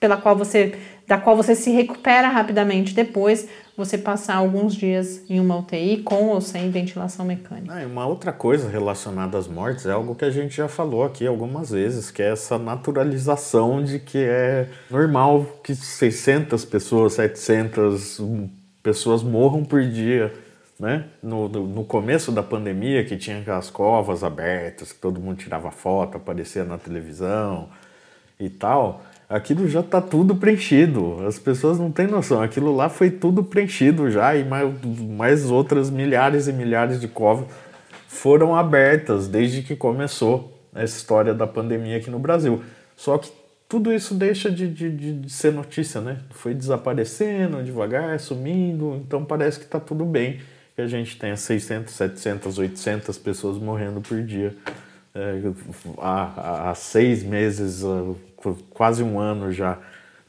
pela 0.00 0.16
qual 0.16 0.36
você 0.36 0.78
da 1.06 1.18
qual 1.18 1.36
você 1.36 1.54
se 1.54 1.70
recupera 1.70 2.28
rapidamente 2.28 2.94
depois 2.94 3.48
você 3.76 3.98
passar 3.98 4.36
alguns 4.36 4.74
dias 4.74 5.22
em 5.28 5.38
uma 5.38 5.58
UTI 5.58 5.98
com 6.02 6.28
ou 6.28 6.40
sem 6.40 6.70
ventilação 6.70 7.24
mecânica. 7.24 7.72
Ah, 7.72 7.86
uma 7.86 8.06
outra 8.06 8.32
coisa 8.32 8.68
relacionada 8.68 9.36
às 9.36 9.46
mortes 9.46 9.86
é 9.86 9.92
algo 9.92 10.14
que 10.14 10.24
a 10.24 10.30
gente 10.30 10.56
já 10.56 10.66
falou 10.66 11.04
aqui 11.04 11.26
algumas 11.26 11.70
vezes, 11.70 12.10
que 12.10 12.22
é 12.22 12.32
essa 12.32 12.58
naturalização 12.58 13.84
de 13.84 13.98
que 13.98 14.18
é 14.18 14.68
normal 14.90 15.46
que 15.62 15.74
600 15.74 16.64
pessoas, 16.64 17.12
700 17.14 18.22
pessoas 18.82 19.22
morram 19.22 19.62
por 19.62 19.84
dia. 19.84 20.32
Né? 20.78 21.04
No, 21.22 21.48
no, 21.48 21.84
começo 21.84 22.30
da 22.30 22.42
pandemia, 22.42 23.02
que 23.02 23.16
tinha 23.16 23.38
aquelas 23.38 23.70
covas 23.70 24.22
abertas, 24.22 24.92
que 24.92 24.98
todo 24.98 25.18
mundo 25.18 25.38
tirava 25.38 25.70
foto, 25.70 26.18
aparecia 26.18 26.64
na 26.64 26.76
televisão 26.76 27.70
e 28.38 28.50
tal 28.50 29.02
aquilo 29.28 29.68
já 29.68 29.80
está 29.80 30.00
tudo 30.00 30.36
preenchido. 30.36 31.24
As 31.26 31.38
pessoas 31.38 31.78
não 31.78 31.90
têm 31.90 32.06
noção. 32.06 32.42
Aquilo 32.42 32.74
lá 32.74 32.88
foi 32.88 33.10
tudo 33.10 33.42
preenchido 33.42 34.10
já 34.10 34.34
e 34.36 34.44
mais, 34.44 34.74
mais 35.08 35.50
outras 35.50 35.90
milhares 35.90 36.48
e 36.48 36.52
milhares 36.52 37.00
de 37.00 37.08
covas 37.08 37.46
foram 38.06 38.56
abertas 38.56 39.28
desde 39.28 39.62
que 39.62 39.76
começou 39.76 40.52
essa 40.74 40.96
história 40.96 41.34
da 41.34 41.46
pandemia 41.46 41.98
aqui 41.98 42.10
no 42.10 42.18
Brasil. 42.18 42.62
Só 42.96 43.18
que 43.18 43.30
tudo 43.68 43.92
isso 43.92 44.14
deixa 44.14 44.50
de, 44.50 44.68
de, 44.68 44.90
de 44.90 45.30
ser 45.30 45.52
notícia, 45.52 46.00
né? 46.00 46.18
Foi 46.30 46.54
desaparecendo 46.54 47.62
devagar, 47.62 48.18
sumindo, 48.20 49.02
então 49.04 49.24
parece 49.24 49.58
que 49.58 49.64
está 49.64 49.80
tudo 49.80 50.04
bem 50.04 50.40
que 50.74 50.82
a 50.82 50.86
gente 50.86 51.18
tenha 51.18 51.36
600, 51.36 51.92
700, 51.92 52.58
800 52.58 53.18
pessoas 53.18 53.58
morrendo 53.58 54.00
por 54.00 54.22
dia. 54.22 54.54
É, 55.14 55.40
há, 55.98 56.70
há 56.70 56.74
seis 56.74 57.22
meses, 57.22 57.82
quase 58.70 59.02
um 59.02 59.18
ano 59.18 59.50
já 59.50 59.78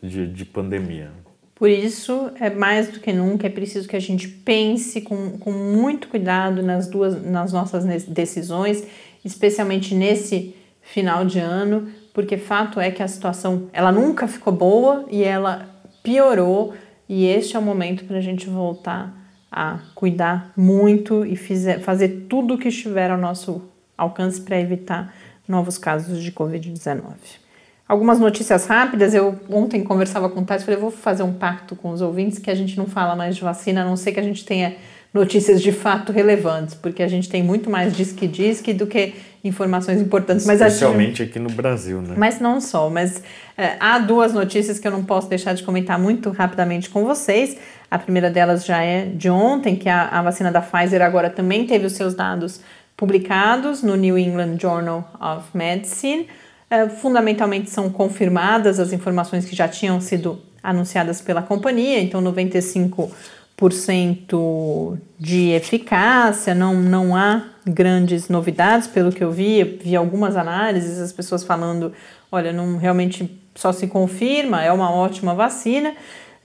de, 0.01 0.27
de 0.27 0.45
pandemia. 0.45 1.11
Por 1.57 1.69
isso, 1.69 2.29
é 2.39 2.51
mais 2.51 2.87
do 2.87 2.99
que 2.99 3.11
nunca, 3.11 3.47
é 3.47 3.49
preciso 3.49 3.87
que 3.87 3.95
a 3.95 3.99
gente 3.99 4.27
pense 4.27 5.01
com, 5.01 5.39
com 5.39 5.51
muito 5.51 6.07
cuidado 6.07 6.61
nas, 6.61 6.87
duas, 6.87 7.23
nas 7.23 7.51
nossas 7.51 7.83
decisões, 8.05 8.85
especialmente 9.25 9.95
nesse 9.95 10.55
final 10.81 11.25
de 11.25 11.39
ano, 11.39 11.89
porque 12.13 12.37
fato 12.37 12.79
é 12.79 12.91
que 12.91 13.01
a 13.01 13.07
situação 13.07 13.69
ela 13.73 13.91
nunca 13.91 14.27
ficou 14.27 14.53
boa 14.53 15.05
e 15.09 15.23
ela 15.23 15.67
piorou, 16.03 16.75
e 17.09 17.25
este 17.25 17.55
é 17.55 17.59
o 17.59 17.61
momento 17.61 18.05
para 18.05 18.17
a 18.17 18.21
gente 18.21 18.47
voltar 18.47 19.17
a 19.51 19.79
cuidar 19.95 20.51
muito 20.55 21.25
e 21.25 21.35
fizer, 21.35 21.79
fazer 21.79 22.27
tudo 22.29 22.53
o 22.53 22.57
que 22.57 22.67
estiver 22.67 23.09
ao 23.09 23.17
nosso 23.17 23.63
alcance 23.97 24.39
para 24.39 24.59
evitar 24.59 25.13
novos 25.47 25.77
casos 25.77 26.21
de 26.21 26.31
Covid-19. 26.31 27.46
Algumas 27.87 28.19
notícias 28.19 28.65
rápidas. 28.65 29.13
Eu 29.13 29.39
ontem 29.49 29.83
conversava 29.83 30.29
com 30.29 30.41
o 30.41 30.45
Tati, 30.45 30.65
falei, 30.65 30.79
vou 30.79 30.91
fazer 30.91 31.23
um 31.23 31.33
pacto 31.33 31.75
com 31.75 31.91
os 31.91 32.01
ouvintes 32.01 32.37
que 32.37 32.51
a 32.51 32.55
gente 32.55 32.77
não 32.77 32.85
fala 32.85 33.15
mais 33.15 33.35
de 33.35 33.41
vacina, 33.41 33.81
a 33.81 33.85
não 33.85 33.95
ser 33.95 34.11
que 34.11 34.19
a 34.19 34.23
gente 34.23 34.45
tenha 34.45 34.75
notícias 35.13 35.61
de 35.61 35.71
fato 35.71 36.11
relevantes, 36.11 36.75
porque 36.75 37.01
a 37.01 37.07
gente 37.07 37.29
tem 37.29 37.41
muito 37.41 37.69
mais 37.69 37.95
diz 37.95 38.11
que 38.11 38.27
diz 38.27 38.61
que 38.61 38.73
do 38.73 38.85
que 38.85 39.15
informações 39.43 40.01
importantes. 40.01 40.45
Especialmente 40.45 41.23
aqui 41.23 41.39
no 41.39 41.49
Brasil, 41.49 42.01
né? 42.01 42.15
Mas 42.17 42.39
não 42.39 42.59
só, 42.59 42.89
mas 42.89 43.23
é, 43.57 43.77
há 43.79 43.97
duas 43.99 44.33
notícias 44.33 44.77
que 44.79 44.87
eu 44.87 44.91
não 44.91 45.03
posso 45.03 45.29
deixar 45.29 45.53
de 45.53 45.63
comentar 45.63 45.97
muito 45.97 46.29
rapidamente 46.29 46.89
com 46.89 47.05
vocês. 47.05 47.57
A 47.89 47.97
primeira 47.97 48.29
delas 48.29 48.65
já 48.65 48.83
é 48.83 49.05
de 49.05 49.29
ontem, 49.29 49.75
que 49.75 49.87
a, 49.87 50.09
a 50.09 50.21
vacina 50.21 50.51
da 50.51 50.61
Pfizer 50.61 51.01
agora 51.01 51.29
também 51.29 51.65
teve 51.65 51.85
os 51.85 51.93
seus 51.93 52.13
dados 52.13 52.59
publicados 52.97 53.81
no 53.81 53.95
New 53.95 54.17
England 54.17 54.57
Journal 54.59 55.09
of 55.21 55.45
Medicine. 55.53 56.27
É, 56.69 56.89
fundamentalmente 56.89 57.69
são 57.69 57.89
confirmadas 57.89 58.77
as 58.79 58.91
informações 58.91 59.45
que 59.45 59.55
já 59.55 59.69
tinham 59.69 60.01
sido 60.01 60.41
anunciadas 60.61 61.21
pela 61.21 61.41
companhia, 61.41 62.01
então 62.01 62.21
95% 62.21 64.97
de 65.17 65.51
eficácia, 65.51 66.53
não, 66.53 66.75
não 66.75 67.15
há 67.15 67.45
grandes 67.65 68.27
novidades, 68.27 68.85
pelo 68.87 69.13
que 69.13 69.23
eu 69.23 69.31
vi, 69.31 69.59
eu 69.59 69.77
vi 69.81 69.95
algumas 69.95 70.35
análises, 70.35 70.99
as 70.99 71.13
pessoas 71.13 71.41
falando, 71.43 71.93
olha, 72.29 72.51
não 72.51 72.77
realmente 72.77 73.39
só 73.55 73.71
se 73.71 73.87
confirma, 73.87 74.61
é 74.61 74.69
uma 74.71 74.91
ótima 74.91 75.33
vacina. 75.33 75.95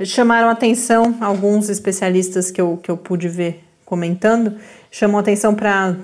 Chamaram 0.04 0.48
atenção 0.48 1.16
alguns 1.20 1.68
especialistas 1.68 2.50
que 2.50 2.60
eu, 2.60 2.78
que 2.82 2.90
eu 2.90 2.96
pude 2.96 3.28
ver 3.28 3.62
comentando, 3.84 4.56
chamam 4.90 5.18
atenção 5.18 5.54
para 5.54 5.96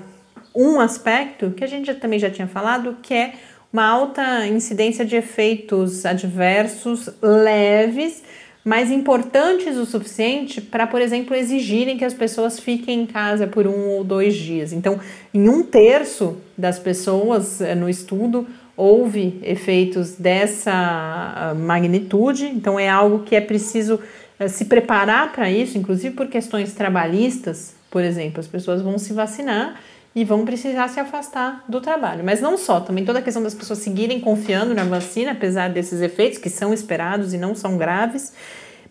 um 0.55 0.79
aspecto 0.79 1.51
que 1.51 1.63
a 1.63 1.67
gente 1.67 1.93
também 1.95 2.19
já 2.19 2.29
tinha 2.29 2.47
falado, 2.47 2.97
que 3.01 3.13
é 3.13 3.33
uma 3.71 3.85
alta 3.85 4.47
incidência 4.47 5.05
de 5.05 5.15
efeitos 5.15 6.05
adversos 6.05 7.09
leves, 7.21 8.23
mas 8.65 8.91
importantes 8.91 9.77
o 9.77 9.85
suficiente 9.85 10.59
para, 10.59 10.85
por 10.87 11.01
exemplo, 11.01 11.35
exigirem 11.35 11.97
que 11.97 12.03
as 12.03 12.13
pessoas 12.13 12.59
fiquem 12.59 13.01
em 13.01 13.05
casa 13.05 13.47
por 13.47 13.67
um 13.67 13.89
ou 13.89 14.03
dois 14.03 14.35
dias. 14.35 14.73
Então, 14.73 14.99
em 15.33 15.47
um 15.47 15.63
terço 15.63 16.37
das 16.57 16.77
pessoas 16.77 17.61
eh, 17.61 17.75
no 17.75 17.89
estudo 17.89 18.47
houve 18.75 19.39
efeitos 19.43 20.15
dessa 20.15 20.71
ah, 20.71 21.53
magnitude, 21.53 22.45
então 22.45 22.79
é 22.79 22.89
algo 22.89 23.23
que 23.23 23.35
é 23.35 23.41
preciso 23.41 23.99
eh, 24.39 24.47
se 24.47 24.65
preparar 24.65 25.31
para 25.31 25.49
isso, 25.49 25.77
inclusive 25.77 26.15
por 26.15 26.27
questões 26.27 26.73
trabalhistas, 26.73 27.75
por 27.89 28.03
exemplo, 28.03 28.39
as 28.39 28.47
pessoas 28.47 28.81
vão 28.81 28.97
se 28.97 29.13
vacinar 29.13 29.79
e 30.15 30.23
vão 30.23 30.43
precisar 30.43 30.87
se 30.87 30.99
afastar 30.99 31.63
do 31.67 31.79
trabalho. 31.79 32.23
Mas 32.23 32.41
não 32.41 32.57
só, 32.57 32.79
também 32.79 33.05
toda 33.05 33.19
a 33.19 33.21
questão 33.21 33.43
das 33.43 33.53
pessoas 33.53 33.79
seguirem 33.79 34.19
confiando 34.19 34.73
na 34.73 34.83
vacina, 34.83 35.31
apesar 35.31 35.69
desses 35.69 36.01
efeitos 36.01 36.37
que 36.37 36.49
são 36.49 36.73
esperados 36.73 37.33
e 37.33 37.37
não 37.37 37.53
são 37.53 37.77
graves. 37.77 38.33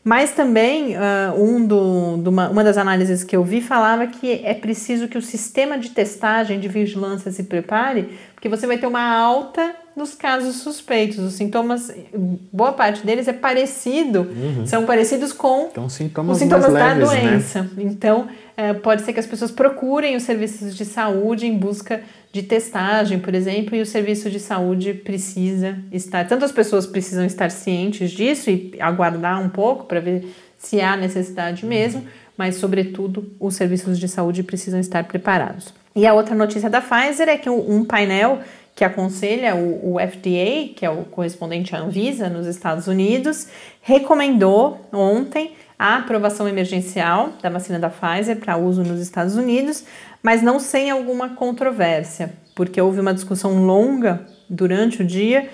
Mas 0.04 0.32
também 0.32 0.96
uh, 0.96 1.38
um 1.38 1.66
do, 1.66 2.16
do 2.18 2.30
uma, 2.30 2.48
uma 2.48 2.64
das 2.64 2.78
análises 2.78 3.24
que 3.24 3.36
eu 3.36 3.44
vi 3.44 3.60
falava 3.60 4.06
que 4.06 4.40
é 4.44 4.54
preciso 4.54 5.08
que 5.08 5.18
o 5.18 5.22
sistema 5.22 5.76
de 5.76 5.90
testagem 5.90 6.60
de 6.60 6.68
vigilância 6.68 7.30
se 7.30 7.42
prepare, 7.42 8.08
porque 8.34 8.48
você 8.48 8.66
vai 8.66 8.78
ter 8.78 8.86
uma 8.86 9.02
alta 9.02 9.74
nos 9.94 10.14
casos 10.14 10.56
suspeitos. 10.56 11.18
Os 11.18 11.34
sintomas, 11.34 11.92
boa 12.52 12.72
parte 12.72 13.04
deles 13.04 13.26
é 13.26 13.32
parecido, 13.32 14.20
uhum. 14.20 14.66
são 14.66 14.86
parecidos 14.86 15.32
com 15.32 15.68
então, 15.72 15.88
sintomas 15.88 16.36
os 16.36 16.42
sintomas 16.42 16.72
da 16.72 16.94
leves, 16.94 17.10
né? 17.10 17.20
doença. 17.20 17.62
Né? 17.62 17.68
Então, 17.78 18.28
é, 18.58 18.74
pode 18.74 19.02
ser 19.02 19.12
que 19.12 19.20
as 19.20 19.26
pessoas 19.26 19.52
procurem 19.52 20.16
os 20.16 20.24
serviços 20.24 20.74
de 20.74 20.84
saúde 20.84 21.46
em 21.46 21.56
busca 21.56 22.02
de 22.32 22.42
testagem, 22.42 23.20
por 23.20 23.32
exemplo, 23.32 23.76
e 23.76 23.80
o 23.80 23.86
serviço 23.86 24.28
de 24.28 24.40
saúde 24.40 24.94
precisa 24.94 25.78
estar. 25.92 26.26
Tanto 26.26 26.44
as 26.44 26.50
pessoas 26.50 26.84
precisam 26.84 27.24
estar 27.24 27.52
cientes 27.52 28.10
disso 28.10 28.50
e 28.50 28.74
aguardar 28.80 29.40
um 29.40 29.48
pouco 29.48 29.84
para 29.84 30.00
ver 30.00 30.26
se 30.58 30.80
há 30.80 30.96
necessidade 30.96 31.64
mesmo, 31.64 32.04
mas, 32.36 32.56
sobretudo, 32.56 33.32
os 33.38 33.54
serviços 33.54 33.96
de 33.96 34.08
saúde 34.08 34.42
precisam 34.42 34.80
estar 34.80 35.04
preparados. 35.04 35.72
E 35.94 36.04
a 36.04 36.12
outra 36.12 36.34
notícia 36.34 36.68
da 36.68 36.80
Pfizer 36.80 37.28
é 37.28 37.38
que 37.38 37.48
um 37.48 37.84
painel 37.84 38.40
que 38.74 38.84
aconselha 38.84 39.54
o, 39.54 39.94
o, 39.94 39.98
FDA, 40.00 40.74
que 40.74 40.84
é 40.84 40.90
o 40.90 41.04
correspondente 41.04 41.76
à 41.76 41.78
Anvisa 41.78 42.28
nos 42.28 42.46
Estados 42.46 42.88
Unidos, 42.88 43.46
recomendou 43.82 44.80
ontem 44.92 45.52
a 45.78 45.96
aprovação 45.96 46.48
emergencial 46.48 47.34
da 47.40 47.48
vacina 47.48 47.78
da 47.78 47.88
Pfizer 47.88 48.36
para 48.38 48.56
uso 48.56 48.82
nos 48.82 49.00
Estados 49.00 49.36
Unidos, 49.36 49.84
mas 50.22 50.42
não 50.42 50.58
sem 50.58 50.90
alguma 50.90 51.30
controvérsia, 51.30 52.32
porque 52.54 52.80
houve 52.80 53.00
uma 53.00 53.14
discussão 53.14 53.64
longa 53.64 54.26
durante 54.50 55.02
o 55.02 55.04
dia. 55.04 55.48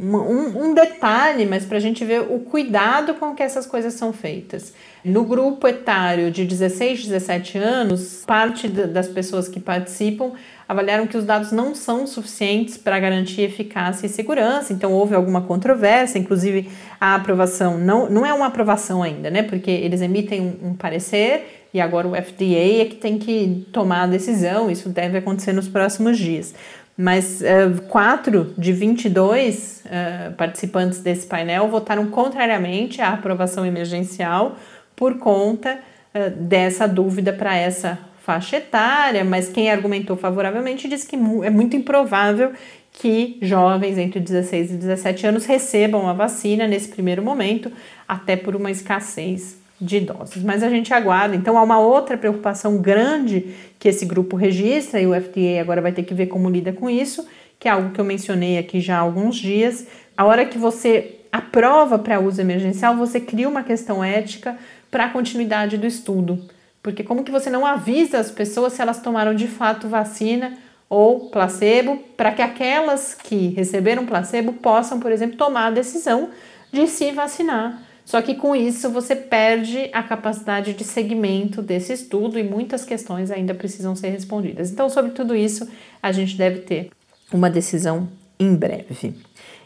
Um, 0.00 0.68
um 0.68 0.74
detalhe, 0.74 1.44
mas 1.44 1.64
para 1.64 1.76
a 1.76 1.80
gente 1.80 2.04
ver 2.04 2.20
o 2.20 2.38
cuidado 2.38 3.14
com 3.14 3.34
que 3.34 3.42
essas 3.42 3.66
coisas 3.66 3.94
são 3.94 4.12
feitas. 4.12 4.72
No 5.04 5.24
grupo 5.24 5.66
etário 5.66 6.30
de 6.30 6.44
16, 6.44 7.06
17 7.06 7.58
anos, 7.58 8.22
parte 8.24 8.68
das 8.68 9.08
pessoas 9.08 9.48
que 9.48 9.58
participam 9.58 10.32
avaliaram 10.68 11.06
que 11.06 11.16
os 11.16 11.24
dados 11.24 11.50
não 11.50 11.74
são 11.74 12.06
suficientes 12.06 12.76
para 12.76 13.00
garantir 13.00 13.42
eficácia 13.42 14.06
e 14.06 14.08
segurança, 14.08 14.72
então 14.72 14.92
houve 14.92 15.16
alguma 15.16 15.40
controvérsia, 15.40 16.18
inclusive 16.18 16.70
a 17.00 17.16
aprovação 17.16 17.76
não, 17.78 18.08
não 18.08 18.24
é 18.24 18.32
uma 18.32 18.46
aprovação 18.46 19.02
ainda, 19.02 19.30
né? 19.30 19.42
Porque 19.42 19.70
eles 19.70 20.00
emitem 20.00 20.40
um, 20.40 20.68
um 20.68 20.74
parecer 20.74 21.58
e 21.72 21.80
agora 21.80 22.08
o 22.08 22.14
FDA 22.14 22.82
é 22.82 22.84
que 22.86 22.96
tem 22.96 23.18
que 23.18 23.66
tomar 23.72 24.02
a 24.02 24.06
decisão, 24.06 24.70
isso 24.70 24.88
deve 24.88 25.18
acontecer 25.18 25.52
nos 25.52 25.68
próximos 25.68 26.18
dias. 26.18 26.54
Mas 27.00 27.40
uh, 27.40 27.80
quatro 27.82 28.52
de 28.58 28.72
22 28.72 29.84
uh, 29.84 30.32
participantes 30.32 30.98
desse 30.98 31.28
painel 31.28 31.68
votaram 31.68 32.08
contrariamente 32.08 33.00
à 33.00 33.10
aprovação 33.10 33.64
emergencial 33.64 34.56
por 34.96 35.16
conta 35.16 35.78
uh, 36.12 36.30
dessa 36.30 36.88
dúvida 36.88 37.32
para 37.32 37.56
essa 37.56 37.96
faixa 38.24 38.56
etária, 38.56 39.24
mas 39.24 39.48
quem 39.48 39.70
argumentou 39.70 40.16
favoravelmente 40.16 40.88
disse 40.88 41.06
que 41.06 41.14
é 41.14 41.50
muito 41.50 41.76
improvável 41.76 42.50
que 42.90 43.38
jovens 43.40 43.96
entre 43.96 44.18
16 44.18 44.72
e 44.72 44.74
17 44.74 45.24
anos 45.28 45.46
recebam 45.46 46.08
a 46.08 46.12
vacina 46.12 46.66
nesse 46.66 46.88
primeiro 46.88 47.22
momento, 47.22 47.70
até 48.08 48.34
por 48.34 48.56
uma 48.56 48.72
escassez 48.72 49.56
de 49.80 50.00
doses. 50.00 50.42
Mas 50.42 50.62
a 50.62 50.68
gente 50.68 50.92
aguarda. 50.92 51.36
Então 51.36 51.56
há 51.56 51.62
uma 51.62 51.78
outra 51.78 52.16
preocupação 52.16 52.78
grande 52.78 53.54
que 53.78 53.88
esse 53.88 54.04
grupo 54.04 54.36
registra 54.36 55.00
e 55.00 55.06
o 55.06 55.14
FDA 55.14 55.60
agora 55.60 55.80
vai 55.80 55.92
ter 55.92 56.02
que 56.02 56.14
ver 56.14 56.26
como 56.26 56.50
lida 56.50 56.72
com 56.72 56.90
isso, 56.90 57.26
que 57.58 57.68
é 57.68 57.70
algo 57.70 57.90
que 57.90 58.00
eu 58.00 58.04
mencionei 58.04 58.58
aqui 58.58 58.80
já 58.80 58.96
há 58.96 59.00
alguns 59.00 59.36
dias. 59.36 59.86
A 60.16 60.24
hora 60.24 60.44
que 60.44 60.58
você 60.58 61.16
aprova 61.30 61.98
para 61.98 62.20
uso 62.20 62.40
emergencial, 62.40 62.96
você 62.96 63.20
cria 63.20 63.48
uma 63.48 63.62
questão 63.62 64.02
ética 64.02 64.56
para 64.90 65.04
a 65.04 65.10
continuidade 65.10 65.76
do 65.76 65.86
estudo. 65.86 66.42
Porque 66.82 67.02
como 67.02 67.22
que 67.22 67.30
você 67.30 67.50
não 67.50 67.66
avisa 67.66 68.18
as 68.18 68.30
pessoas 68.30 68.72
se 68.72 68.82
elas 68.82 69.00
tomaram 69.00 69.34
de 69.34 69.46
fato 69.46 69.88
vacina 69.88 70.56
ou 70.88 71.28
placebo, 71.28 71.98
para 72.16 72.32
que 72.32 72.40
aquelas 72.40 73.14
que 73.14 73.48
receberam 73.48 74.06
placebo 74.06 74.54
possam, 74.54 74.98
por 74.98 75.12
exemplo, 75.12 75.36
tomar 75.36 75.66
a 75.66 75.70
decisão 75.70 76.30
de 76.72 76.86
se 76.86 77.12
vacinar. 77.12 77.82
Só 78.08 78.22
que 78.22 78.34
com 78.34 78.56
isso 78.56 78.88
você 78.88 79.14
perde 79.14 79.90
a 79.92 80.02
capacidade 80.02 80.72
de 80.72 80.82
segmento 80.82 81.60
desse 81.60 81.92
estudo 81.92 82.38
e 82.38 82.42
muitas 82.42 82.82
questões 82.82 83.30
ainda 83.30 83.52
precisam 83.52 83.94
ser 83.94 84.08
respondidas. 84.08 84.70
Então, 84.70 84.88
sobre 84.88 85.10
tudo 85.10 85.36
isso, 85.36 85.68
a 86.02 86.10
gente 86.10 86.34
deve 86.34 86.60
ter 86.60 86.88
uma 87.30 87.50
decisão 87.50 88.08
em 88.40 88.54
breve. 88.54 89.14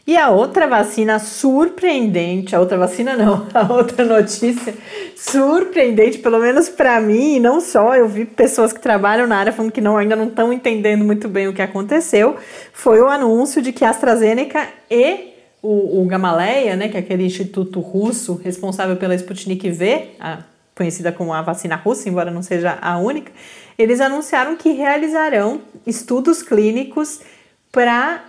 E 0.05 0.17
a 0.17 0.29
outra 0.29 0.67
vacina 0.67 1.19
surpreendente, 1.19 2.53
a 2.53 2.59
outra 2.59 2.77
vacina 2.77 3.15
não, 3.15 3.47
a 3.53 3.71
outra 3.71 4.03
notícia 4.03 4.73
surpreendente, 5.15 6.17
pelo 6.17 6.37
menos 6.37 6.67
para 6.67 6.99
mim, 6.99 7.37
e 7.37 7.39
não 7.39 7.61
só, 7.61 7.95
eu 7.95 8.09
vi 8.09 8.25
pessoas 8.25 8.73
que 8.73 8.81
trabalham 8.81 9.25
na 9.25 9.37
área 9.37 9.53
falando 9.53 9.71
que 9.71 9.79
não, 9.79 9.95
ainda 9.95 10.17
não 10.17 10.27
estão 10.27 10.51
entendendo 10.51 11.05
muito 11.05 11.29
bem 11.29 11.47
o 11.47 11.53
que 11.53 11.61
aconteceu, 11.61 12.35
foi 12.73 12.99
o 12.99 13.07
anúncio 13.07 13.61
de 13.61 13.71
que 13.71 13.85
a 13.85 13.89
AstraZeneca 13.89 14.67
e 14.91 15.31
o, 15.63 16.01
o 16.01 16.05
Gamaleya, 16.05 16.75
né, 16.75 16.89
que 16.89 16.97
é 16.97 16.99
aquele 16.99 17.25
instituto 17.25 17.79
russo 17.79 18.35
responsável 18.35 18.97
pela 18.97 19.15
Sputnik 19.15 19.69
V, 19.71 20.09
a, 20.19 20.39
conhecida 20.75 21.11
como 21.11 21.31
a 21.33 21.41
vacina 21.41 21.75
russa, 21.77 22.09
embora 22.09 22.29
não 22.29 22.43
seja 22.43 22.77
a 22.81 22.97
única, 22.97 23.31
eles 23.77 24.01
anunciaram 24.01 24.57
que 24.57 24.73
realizarão 24.73 25.61
estudos 25.87 26.43
clínicos 26.43 27.21
para 27.71 28.23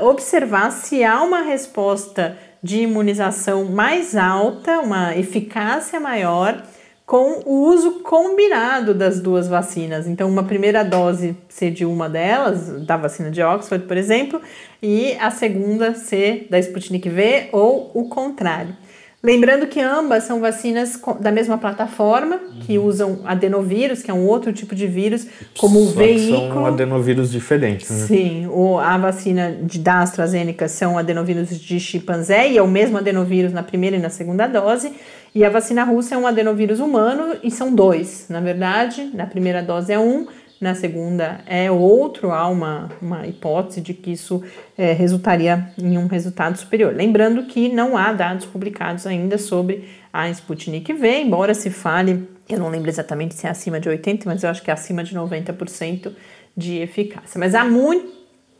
uh, 0.00 0.06
observar 0.06 0.72
se 0.72 1.04
há 1.04 1.22
uma 1.22 1.42
resposta 1.42 2.36
de 2.62 2.80
imunização 2.80 3.66
mais 3.66 4.16
alta, 4.16 4.80
uma 4.80 5.14
eficácia 5.16 6.00
maior 6.00 6.64
com 7.08 7.40
o 7.46 7.70
uso 7.70 8.00
combinado 8.00 8.92
das 8.92 9.18
duas 9.18 9.48
vacinas. 9.48 10.06
Então, 10.06 10.28
uma 10.28 10.44
primeira 10.44 10.84
dose 10.84 11.34
ser 11.48 11.70
de 11.70 11.86
uma 11.86 12.06
delas, 12.06 12.84
da 12.84 12.98
vacina 12.98 13.30
de 13.30 13.42
Oxford, 13.42 13.86
por 13.86 13.96
exemplo, 13.96 14.42
e 14.82 15.14
a 15.18 15.30
segunda 15.30 15.94
ser 15.94 16.46
da 16.50 16.58
Sputnik 16.58 17.08
V 17.08 17.48
ou 17.50 17.90
o 17.94 18.10
contrário. 18.10 18.76
Lembrando 19.22 19.66
que 19.66 19.80
ambas 19.80 20.24
são 20.24 20.38
vacinas 20.38 21.00
da 21.18 21.32
mesma 21.32 21.58
plataforma, 21.58 22.38
que 22.60 22.78
uhum. 22.78 22.84
usam 22.84 23.18
adenovírus, 23.24 24.00
que 24.00 24.10
é 24.10 24.14
um 24.14 24.26
outro 24.26 24.52
tipo 24.52 24.76
de 24.76 24.86
vírus, 24.86 25.26
como 25.58 25.84
Só 25.86 25.92
veículo. 25.92 26.52
são 26.52 26.66
adenovírus 26.66 27.32
diferentes, 27.32 27.90
né? 27.90 28.06
Sim, 28.06 28.46
o, 28.46 28.78
a 28.78 28.96
vacina 28.96 29.58
de, 29.60 29.80
da 29.80 30.02
AstraZeneca 30.02 30.68
são 30.68 30.96
adenovírus 30.96 31.58
de 31.58 31.80
chimpanzé 31.80 32.48
e 32.50 32.58
é 32.58 32.62
o 32.62 32.68
mesmo 32.68 32.98
adenovírus 32.98 33.52
na 33.52 33.62
primeira 33.62 33.96
e 33.96 33.98
na 33.98 34.10
segunda 34.10 34.46
dose. 34.46 34.92
E 35.34 35.44
a 35.44 35.50
vacina 35.50 35.84
russa 35.84 36.14
é 36.14 36.18
um 36.18 36.26
adenovírus 36.26 36.80
humano 36.80 37.36
e 37.42 37.50
são 37.50 37.74
dois, 37.74 38.26
na 38.28 38.40
verdade. 38.40 39.10
Na 39.14 39.26
primeira 39.26 39.62
dose 39.62 39.92
é 39.92 39.98
um, 39.98 40.26
na 40.60 40.74
segunda 40.74 41.40
é 41.46 41.70
outro, 41.70 42.32
há 42.32 42.48
uma, 42.48 42.90
uma 43.00 43.26
hipótese 43.26 43.80
de 43.80 43.94
que 43.94 44.12
isso 44.12 44.42
é, 44.76 44.92
resultaria 44.92 45.70
em 45.78 45.96
um 45.96 46.06
resultado 46.06 46.56
superior. 46.56 46.94
Lembrando 46.94 47.44
que 47.44 47.68
não 47.68 47.96
há 47.96 48.12
dados 48.12 48.46
publicados 48.46 49.06
ainda 49.06 49.38
sobre 49.38 49.88
a 50.12 50.28
Sputnik 50.30 50.92
V, 50.92 51.20
embora 51.20 51.54
se 51.54 51.70
fale, 51.70 52.28
eu 52.48 52.58
não 52.58 52.68
lembro 52.68 52.88
exatamente 52.88 53.34
se 53.34 53.46
é 53.46 53.50
acima 53.50 53.78
de 53.78 53.88
80%, 53.88 54.22
mas 54.24 54.42
eu 54.42 54.50
acho 54.50 54.62
que 54.62 54.70
é 54.70 54.74
acima 54.74 55.04
de 55.04 55.14
90% 55.14 56.12
de 56.56 56.78
eficácia. 56.78 57.38
Mas 57.38 57.54
há 57.54 57.64
muito, 57.64 58.08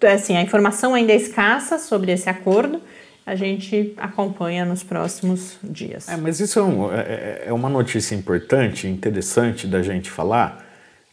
assim, 0.04 0.36
a 0.36 0.42
informação 0.42 0.94
ainda 0.94 1.12
é 1.12 1.16
escassa 1.16 1.78
sobre 1.78 2.12
esse 2.12 2.30
acordo, 2.30 2.80
a 3.28 3.34
gente 3.34 3.92
acompanha 3.98 4.64
nos 4.64 4.82
próximos 4.82 5.58
dias. 5.62 6.08
É, 6.08 6.16
mas 6.16 6.40
isso 6.40 6.58
é, 6.58 6.62
um, 6.62 6.90
é, 6.90 7.00
é, 7.00 7.42
é 7.48 7.52
uma 7.52 7.68
notícia 7.68 8.14
importante, 8.14 8.88
interessante 8.88 9.66
da 9.66 9.82
gente 9.82 10.10
falar, 10.10 10.64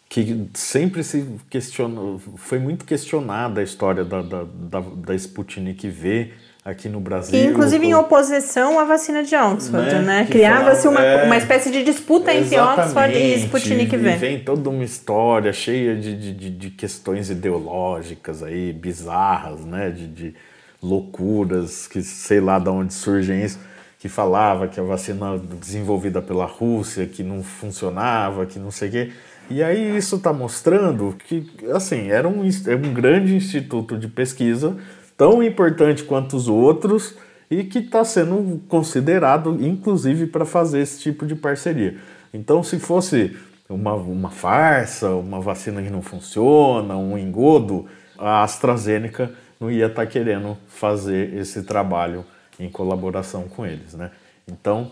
que 0.08 0.48
sempre 0.54 1.04
se 1.04 1.26
questionou, 1.50 2.22
foi 2.38 2.58
muito 2.58 2.86
questionada 2.86 3.60
a 3.60 3.64
história 3.66 4.06
da, 4.06 4.22
da, 4.22 4.46
da, 4.46 4.80
da 4.80 5.14
Sputnik 5.16 5.90
V 5.90 6.32
aqui 6.64 6.88
no 6.88 7.02
Brasil. 7.02 7.52
Inclusive 7.52 7.86
em 7.86 7.94
oposição 7.94 8.80
à 8.80 8.86
vacina 8.86 9.22
de 9.22 9.36
Oxford, 9.36 9.96
né? 9.96 10.02
né? 10.02 10.28
Criava-se 10.32 10.88
uma, 10.88 11.04
é, 11.04 11.26
uma 11.26 11.36
espécie 11.36 11.70
de 11.70 11.84
disputa 11.84 12.34
entre 12.34 12.58
Oxford 12.58 13.14
e 13.14 13.36
Sputnik 13.40 13.98
V. 13.98 14.10
E 14.10 14.16
vem 14.16 14.40
toda 14.40 14.70
uma 14.70 14.86
história 14.86 15.52
cheia 15.52 15.98
de, 15.98 16.16
de, 16.16 16.50
de 16.50 16.70
questões 16.70 17.30
ideológicas 17.30 18.42
aí, 18.42 18.72
bizarras, 18.72 19.66
né? 19.66 19.90
De, 19.90 20.08
de 20.08 20.36
loucuras, 20.82 21.88
que 21.88 22.02
sei 22.02 22.40
lá 22.40 22.60
de 22.60 22.70
onde 22.70 22.94
surgem 22.94 23.44
isso, 23.44 23.60
que 24.00 24.10
falava 24.10 24.68
que 24.68 24.80
a 24.80 24.84
vacina 24.84 25.38
desenvolvida 25.60 26.22
pela 26.22 26.46
Rússia, 26.46 27.08
que 27.08 27.24
não 27.24 27.42
funcionava, 27.42 28.46
que 28.46 28.60
não 28.60 28.70
sei 28.70 28.90
o 28.90 28.92
quê. 28.92 29.12
E 29.50 29.64
aí 29.64 29.96
isso 29.98 30.16
está 30.16 30.34
mostrando 30.34 31.16
que, 31.28 31.48
assim, 31.74 32.10
era 32.10 32.28
um, 32.28 32.44
é 32.44 32.76
um 32.76 32.94
grande 32.94 33.36
instituto 33.36 33.98
de 33.98 34.08
pesquisa, 34.08 34.76
tão 35.18 35.42
importante 35.42 36.04
quanto 36.04 36.36
os 36.36 36.48
outros, 36.48 37.16
e 37.50 37.64
que 37.64 37.80
está 37.80 38.04
sendo 38.04 38.62
considerado, 38.68 39.58
inclusive, 39.60 40.28
para 40.28 40.46
fazer 40.46 40.82
esse 40.82 41.00
tipo 41.00 41.26
de 41.26 41.36
parceria. 41.36 41.98
Então, 42.34 42.64
se 42.64 42.80
fosse 42.80 43.36
uma, 43.70 43.94
uma 43.94 44.30
farsa, 44.30 45.10
uma 45.10 45.40
vacina 45.40 45.82
que 45.82 45.90
não 45.90 46.02
funciona, 46.02 46.96
um 46.96 47.18
engodo, 47.18 47.86
a 48.18 48.44
AstraZeneca 48.44 49.32
não 49.60 49.72
ia 49.72 49.88
estar 49.88 50.06
tá 50.06 50.12
querendo 50.12 50.58
fazer 50.68 51.34
esse 51.36 51.64
trabalho 51.64 52.26
em 52.60 52.70
colaboração 52.70 53.48
com 53.48 53.66
eles, 53.66 53.94
né? 53.94 54.12
Então, 54.48 54.92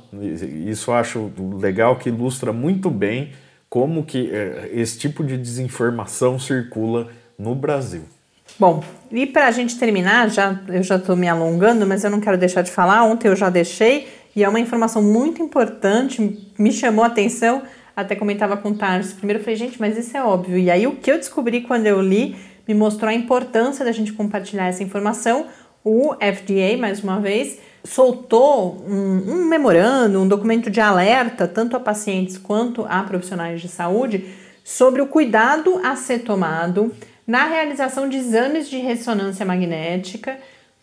isso 0.65 0.89
eu 0.89 0.95
acho 0.95 1.31
legal 1.59 1.95
que 1.97 2.09
ilustra 2.09 2.51
muito 2.51 2.89
bem 2.89 3.31
como 3.69 4.03
que 4.03 4.29
é, 4.31 4.69
esse 4.73 4.97
tipo 4.97 5.23
de 5.23 5.37
desinformação 5.37 6.39
circula 6.39 7.07
no 7.37 7.53
Brasil. 7.53 8.03
Bom, 8.59 8.83
e 9.11 9.25
para 9.25 9.47
a 9.47 9.51
gente 9.51 9.77
terminar, 9.77 10.29
já, 10.29 10.59
eu 10.67 10.83
já 10.83 10.97
estou 10.97 11.15
me 11.15 11.27
alongando, 11.27 11.85
mas 11.85 12.03
eu 12.03 12.09
não 12.09 12.19
quero 12.19 12.37
deixar 12.37 12.61
de 12.61 12.71
falar. 12.71 13.03
Ontem 13.03 13.27
eu 13.27 13.35
já 13.35 13.49
deixei 13.49 14.07
e 14.35 14.43
é 14.43 14.49
uma 14.49 14.59
informação 14.59 15.01
muito 15.01 15.41
importante, 15.41 16.51
me 16.57 16.71
chamou 16.71 17.03
a 17.03 17.07
atenção. 17.07 17.63
Até 17.95 18.15
comentava 18.15 18.57
com 18.57 18.69
o 18.69 18.75
Tarso. 18.75 19.15
Primeiro 19.15 19.39
eu 19.39 19.43
falei, 19.43 19.55
gente, 19.55 19.79
mas 19.79 19.97
isso 19.97 20.17
é 20.17 20.23
óbvio. 20.23 20.57
E 20.57 20.71
aí 20.71 20.87
o 20.87 20.95
que 20.95 21.11
eu 21.11 21.17
descobri 21.17 21.61
quando 21.61 21.85
eu 21.85 22.01
li 22.01 22.35
me 22.67 22.73
mostrou 22.73 23.09
a 23.09 23.13
importância 23.13 23.83
da 23.83 23.91
gente 23.91 24.13
compartilhar 24.13 24.67
essa 24.67 24.83
informação. 24.83 25.47
O 25.83 26.13
FDA, 26.15 26.77
mais 26.77 27.03
uma 27.03 27.19
vez, 27.19 27.59
soltou 27.83 28.83
um, 28.87 29.33
um 29.33 29.45
memorando, 29.45 30.21
um 30.21 30.27
documento 30.27 30.69
de 30.69 30.79
alerta, 30.79 31.47
tanto 31.47 31.75
a 31.75 31.79
pacientes 31.79 32.37
quanto 32.37 32.85
a 32.87 33.03
profissionais 33.03 33.61
de 33.61 33.67
saúde, 33.67 34.25
sobre 34.63 35.01
o 35.01 35.07
cuidado 35.07 35.79
a 35.83 35.95
ser 35.95 36.19
tomado 36.19 36.93
na 37.27 37.45
realização 37.45 38.07
de 38.07 38.17
exames 38.17 38.69
de 38.69 38.77
ressonância 38.77 39.45
magnética 39.45 40.37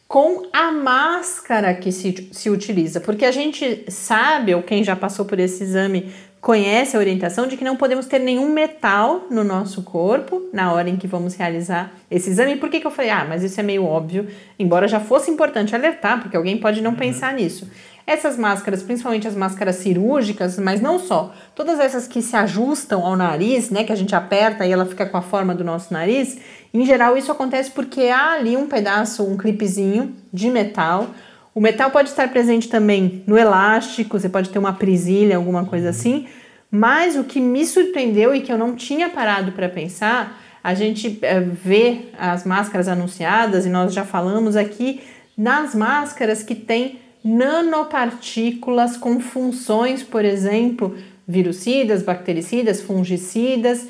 com 0.07 0.49
a 0.53 0.73
máscara 0.73 1.73
que 1.73 1.93
se, 1.93 2.29
se 2.33 2.51
utiliza, 2.51 3.01
porque 3.01 3.25
a 3.25 3.31
gente 3.31 3.85
sabe, 3.88 4.53
ou 4.55 4.62
quem 4.62 4.83
já 4.83 4.97
passou 4.97 5.25
por 5.25 5.38
esse 5.38 5.62
exame 5.62 6.12
conhece 6.40 6.96
a 6.96 6.98
orientação 6.98 7.46
de 7.46 7.57
que 7.57 7.64
não 7.64 7.76
podemos 7.76 8.07
ter 8.07 8.18
nenhum 8.18 8.48
metal 8.48 9.26
no 9.31 9.44
nosso 9.44 9.83
corpo 9.83 10.48
na 10.53 10.72
hora 10.72 10.88
em 10.88 10.96
que 10.96 11.07
vamos 11.07 11.35
realizar 11.35 11.92
esse 12.11 12.31
exame. 12.31 12.57
Por 12.57 12.70
que, 12.70 12.81
que 12.81 12.87
eu 12.87 12.90
falei, 12.90 13.11
ah, 13.11 13.26
mas 13.29 13.42
isso 13.42 13.61
é 13.61 13.62
meio 13.62 13.85
óbvio, 13.85 14.26
embora 14.59 14.88
já 14.88 14.98
fosse 14.98 15.31
importante 15.31 15.74
alertar, 15.74 16.20
porque 16.22 16.37
alguém 16.37 16.57
pode 16.57 16.81
não 16.81 16.92
uhum. 16.92 16.96
pensar 16.96 17.35
nisso. 17.35 17.70
Essas 18.07 18.38
máscaras, 18.38 18.83
principalmente 18.83 19.29
as 19.29 19.37
máscaras 19.37 19.76
cirúrgicas, 19.76 20.59
mas 20.59 20.81
não 20.81 20.98
só, 20.98 21.33
todas 21.55 21.79
essas 21.79 22.09
que 22.09 22.22
se 22.22 22.35
ajustam 22.35 23.05
ao 23.05 23.14
nariz, 23.14 23.70
né, 23.70 23.85
que 23.85 23.92
a 23.92 23.96
gente 23.96 24.14
aperta 24.14 24.66
e 24.66 24.72
ela 24.72 24.87
fica 24.87 25.07
com 25.07 25.16
a 25.18 25.22
forma 25.22 25.55
do 25.55 25.62
nosso 25.62 25.92
nariz, 25.92 26.38
em 26.72 26.85
geral 26.87 27.16
isso 27.16 27.31
acontece 27.31 27.70
porque 27.70 28.05
há 28.05 28.33
ali 28.33 28.57
um 28.57 28.66
pedaço, 28.66 29.22
um 29.22 29.37
clipezinho 29.37 30.16
de 30.33 30.50
metal 30.50 31.09
o 31.55 31.61
metal 31.61 31.91
pode 31.91 32.09
estar 32.09 32.29
presente 32.31 32.69
também 32.69 33.23
no 33.27 33.37
elástico, 33.37 34.19
você 34.19 34.29
pode 34.29 34.51
ter 34.51 34.59
uma 34.59 34.73
presilha, 34.73 35.37
alguma 35.37 35.65
coisa 35.65 35.87
uhum. 35.87 35.91
assim. 35.91 36.27
Mas 36.71 37.17
o 37.17 37.25
que 37.25 37.41
me 37.41 37.67
surpreendeu 37.67 38.35
e 38.35 38.41
que 38.41 38.53
eu 38.53 38.59
não 38.59 38.77
tinha 38.77 39.09
parado 39.09 39.53
para 39.53 39.69
pensar, 39.69 40.41
a 40.63 40.75
gente 40.75 41.19
é, 41.23 41.41
vê 41.41 42.03
as 42.19 42.45
máscaras 42.45 42.87
anunciadas 42.87 43.67
e 43.67 43.69
nós 43.69 43.93
já 43.93 44.05
falamos 44.05 44.57
aqui 44.57 45.01
nas 45.37 45.75
máscaras 45.75 46.43
que 46.43 46.55
tem 46.55 47.01
nanopartículas 47.25 48.97
com 48.97 49.21
funções, 49.21 50.03
por 50.03 50.25
exemplo, 50.25 50.97
virucidas, 51.27 52.03
bactericidas, 52.03 52.81
fungicidas, 52.81 53.87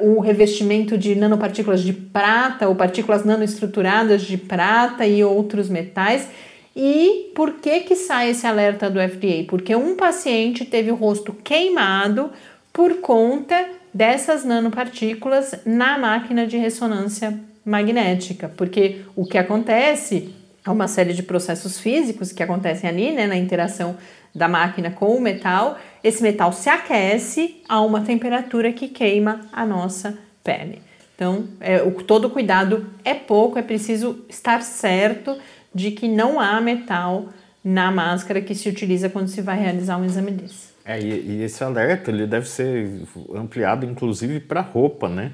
o 0.00 0.20
revestimento 0.20 0.96
de 0.96 1.14
nanopartículas 1.14 1.82
de 1.82 1.92
prata 1.92 2.68
ou 2.68 2.76
partículas 2.76 3.24
nanoestruturadas 3.24 4.22
de 4.22 4.36
prata 4.36 5.06
e 5.06 5.24
outros 5.24 5.68
metais. 5.68 6.28
E 6.76 7.32
por 7.34 7.54
que 7.54 7.80
que 7.80 7.96
sai 7.96 8.30
esse 8.30 8.46
alerta 8.46 8.90
do 8.90 9.00
FDA? 9.00 9.46
Porque 9.48 9.74
um 9.74 9.96
paciente 9.96 10.62
teve 10.62 10.92
o 10.92 10.94
rosto 10.94 11.32
queimado 11.32 12.30
por 12.70 13.00
conta 13.00 13.70
dessas 13.94 14.44
nanopartículas 14.44 15.54
na 15.64 15.96
máquina 15.96 16.46
de 16.46 16.58
ressonância 16.58 17.40
magnética, 17.64 18.52
porque 18.54 19.00
o 19.16 19.24
que 19.24 19.38
acontece 19.38 20.34
é 20.66 20.70
uma 20.70 20.86
série 20.86 21.14
de 21.14 21.22
processos 21.22 21.80
físicos 21.80 22.30
que 22.30 22.42
acontecem 22.42 22.90
ali, 22.90 23.10
né, 23.12 23.26
na 23.26 23.36
interação 23.36 23.96
da 24.34 24.46
máquina 24.46 24.90
com 24.90 25.16
o 25.16 25.20
metal. 25.20 25.78
Esse 26.04 26.22
metal 26.22 26.52
se 26.52 26.68
aquece 26.68 27.62
a 27.66 27.80
uma 27.80 28.02
temperatura 28.02 28.70
que 28.70 28.88
queima 28.88 29.40
a 29.50 29.64
nossa 29.64 30.18
pele. 30.44 30.82
Então, 31.14 31.48
é, 31.60 31.82
o, 31.82 31.92
todo 31.92 32.28
cuidado 32.28 32.86
é 33.02 33.14
pouco, 33.14 33.58
é 33.58 33.62
preciso 33.62 34.26
estar 34.28 34.60
certo 34.60 35.34
de 35.76 35.90
que 35.90 36.08
não 36.08 36.40
há 36.40 36.58
metal 36.60 37.28
na 37.62 37.90
máscara 37.90 38.40
que 38.40 38.54
se 38.54 38.68
utiliza 38.68 39.10
quando 39.10 39.28
se 39.28 39.42
vai 39.42 39.58
realizar 39.58 39.98
um 39.98 40.04
exame 40.04 40.30
desse. 40.30 40.74
É, 40.84 40.98
e, 40.98 41.08
e 41.08 41.42
esse 41.42 41.62
alerta 41.62 42.10
ele 42.10 42.26
deve 42.26 42.48
ser 42.48 42.88
ampliado 43.34 43.84
inclusive 43.84 44.40
para 44.40 44.62
roupa, 44.62 45.08
né? 45.08 45.32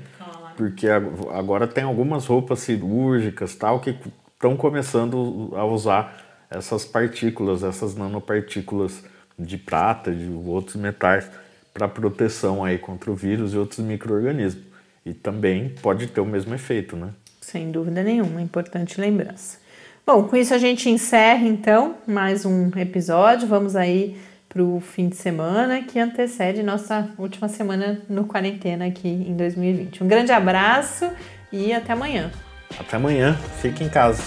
Porque 0.56 0.88
agora 0.88 1.66
tem 1.66 1.84
algumas 1.84 2.26
roupas 2.26 2.60
cirúrgicas 2.60 3.54
tal 3.54 3.80
que 3.80 3.96
estão 4.34 4.56
começando 4.56 5.52
a 5.54 5.64
usar 5.64 6.46
essas 6.50 6.84
partículas, 6.84 7.62
essas 7.62 7.94
nanopartículas 7.94 9.02
de 9.38 9.56
prata, 9.56 10.12
de 10.12 10.28
outros 10.30 10.76
metais 10.76 11.30
para 11.72 11.88
proteção 11.88 12.64
aí 12.64 12.76
contra 12.76 13.10
o 13.10 13.14
vírus 13.14 13.54
e 13.54 13.56
outros 13.56 13.78
micro-organismos. 13.78 14.64
E 15.06 15.14
também 15.14 15.70
pode 15.80 16.06
ter 16.08 16.20
o 16.20 16.26
mesmo 16.26 16.54
efeito, 16.54 16.96
né? 16.96 17.10
Sem 17.40 17.70
dúvida 17.70 18.02
nenhuma, 18.02 18.40
importante 18.40 19.00
lembrança. 19.00 19.61
Bom, 20.04 20.24
com 20.24 20.34
isso 20.34 20.52
a 20.52 20.58
gente 20.58 20.90
encerra 20.90 21.46
então 21.46 21.94
mais 22.08 22.44
um 22.44 22.72
episódio. 22.76 23.46
Vamos 23.46 23.76
aí 23.76 24.18
para 24.48 24.60
o 24.60 24.80
fim 24.80 25.08
de 25.08 25.14
semana 25.14 25.80
que 25.80 25.96
antecede 25.96 26.60
nossa 26.60 27.08
última 27.16 27.48
semana 27.48 28.02
no 28.08 28.24
quarentena 28.24 28.86
aqui 28.86 29.08
em 29.08 29.36
2020. 29.36 30.02
Um 30.02 30.08
grande 30.08 30.32
abraço 30.32 31.08
e 31.52 31.72
até 31.72 31.92
amanhã. 31.92 32.32
Até 32.80 32.96
amanhã, 32.96 33.38
fique 33.60 33.84
em 33.84 33.88
casa. 33.88 34.24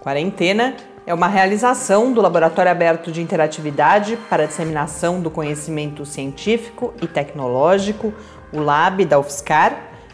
Quarentena 0.00 0.74
é 1.06 1.14
uma 1.14 1.28
realização 1.28 2.12
do 2.12 2.20
Laboratório 2.20 2.72
Aberto 2.72 3.12
de 3.12 3.22
Interatividade 3.22 4.18
para 4.28 4.42
a 4.42 4.46
Disseminação 4.46 5.20
do 5.20 5.30
Conhecimento 5.30 6.04
Científico 6.04 6.92
e 7.00 7.06
Tecnológico, 7.06 8.12
o 8.52 8.58
LAB 8.58 9.04
da 9.04 9.20
UFSCar, 9.20 9.89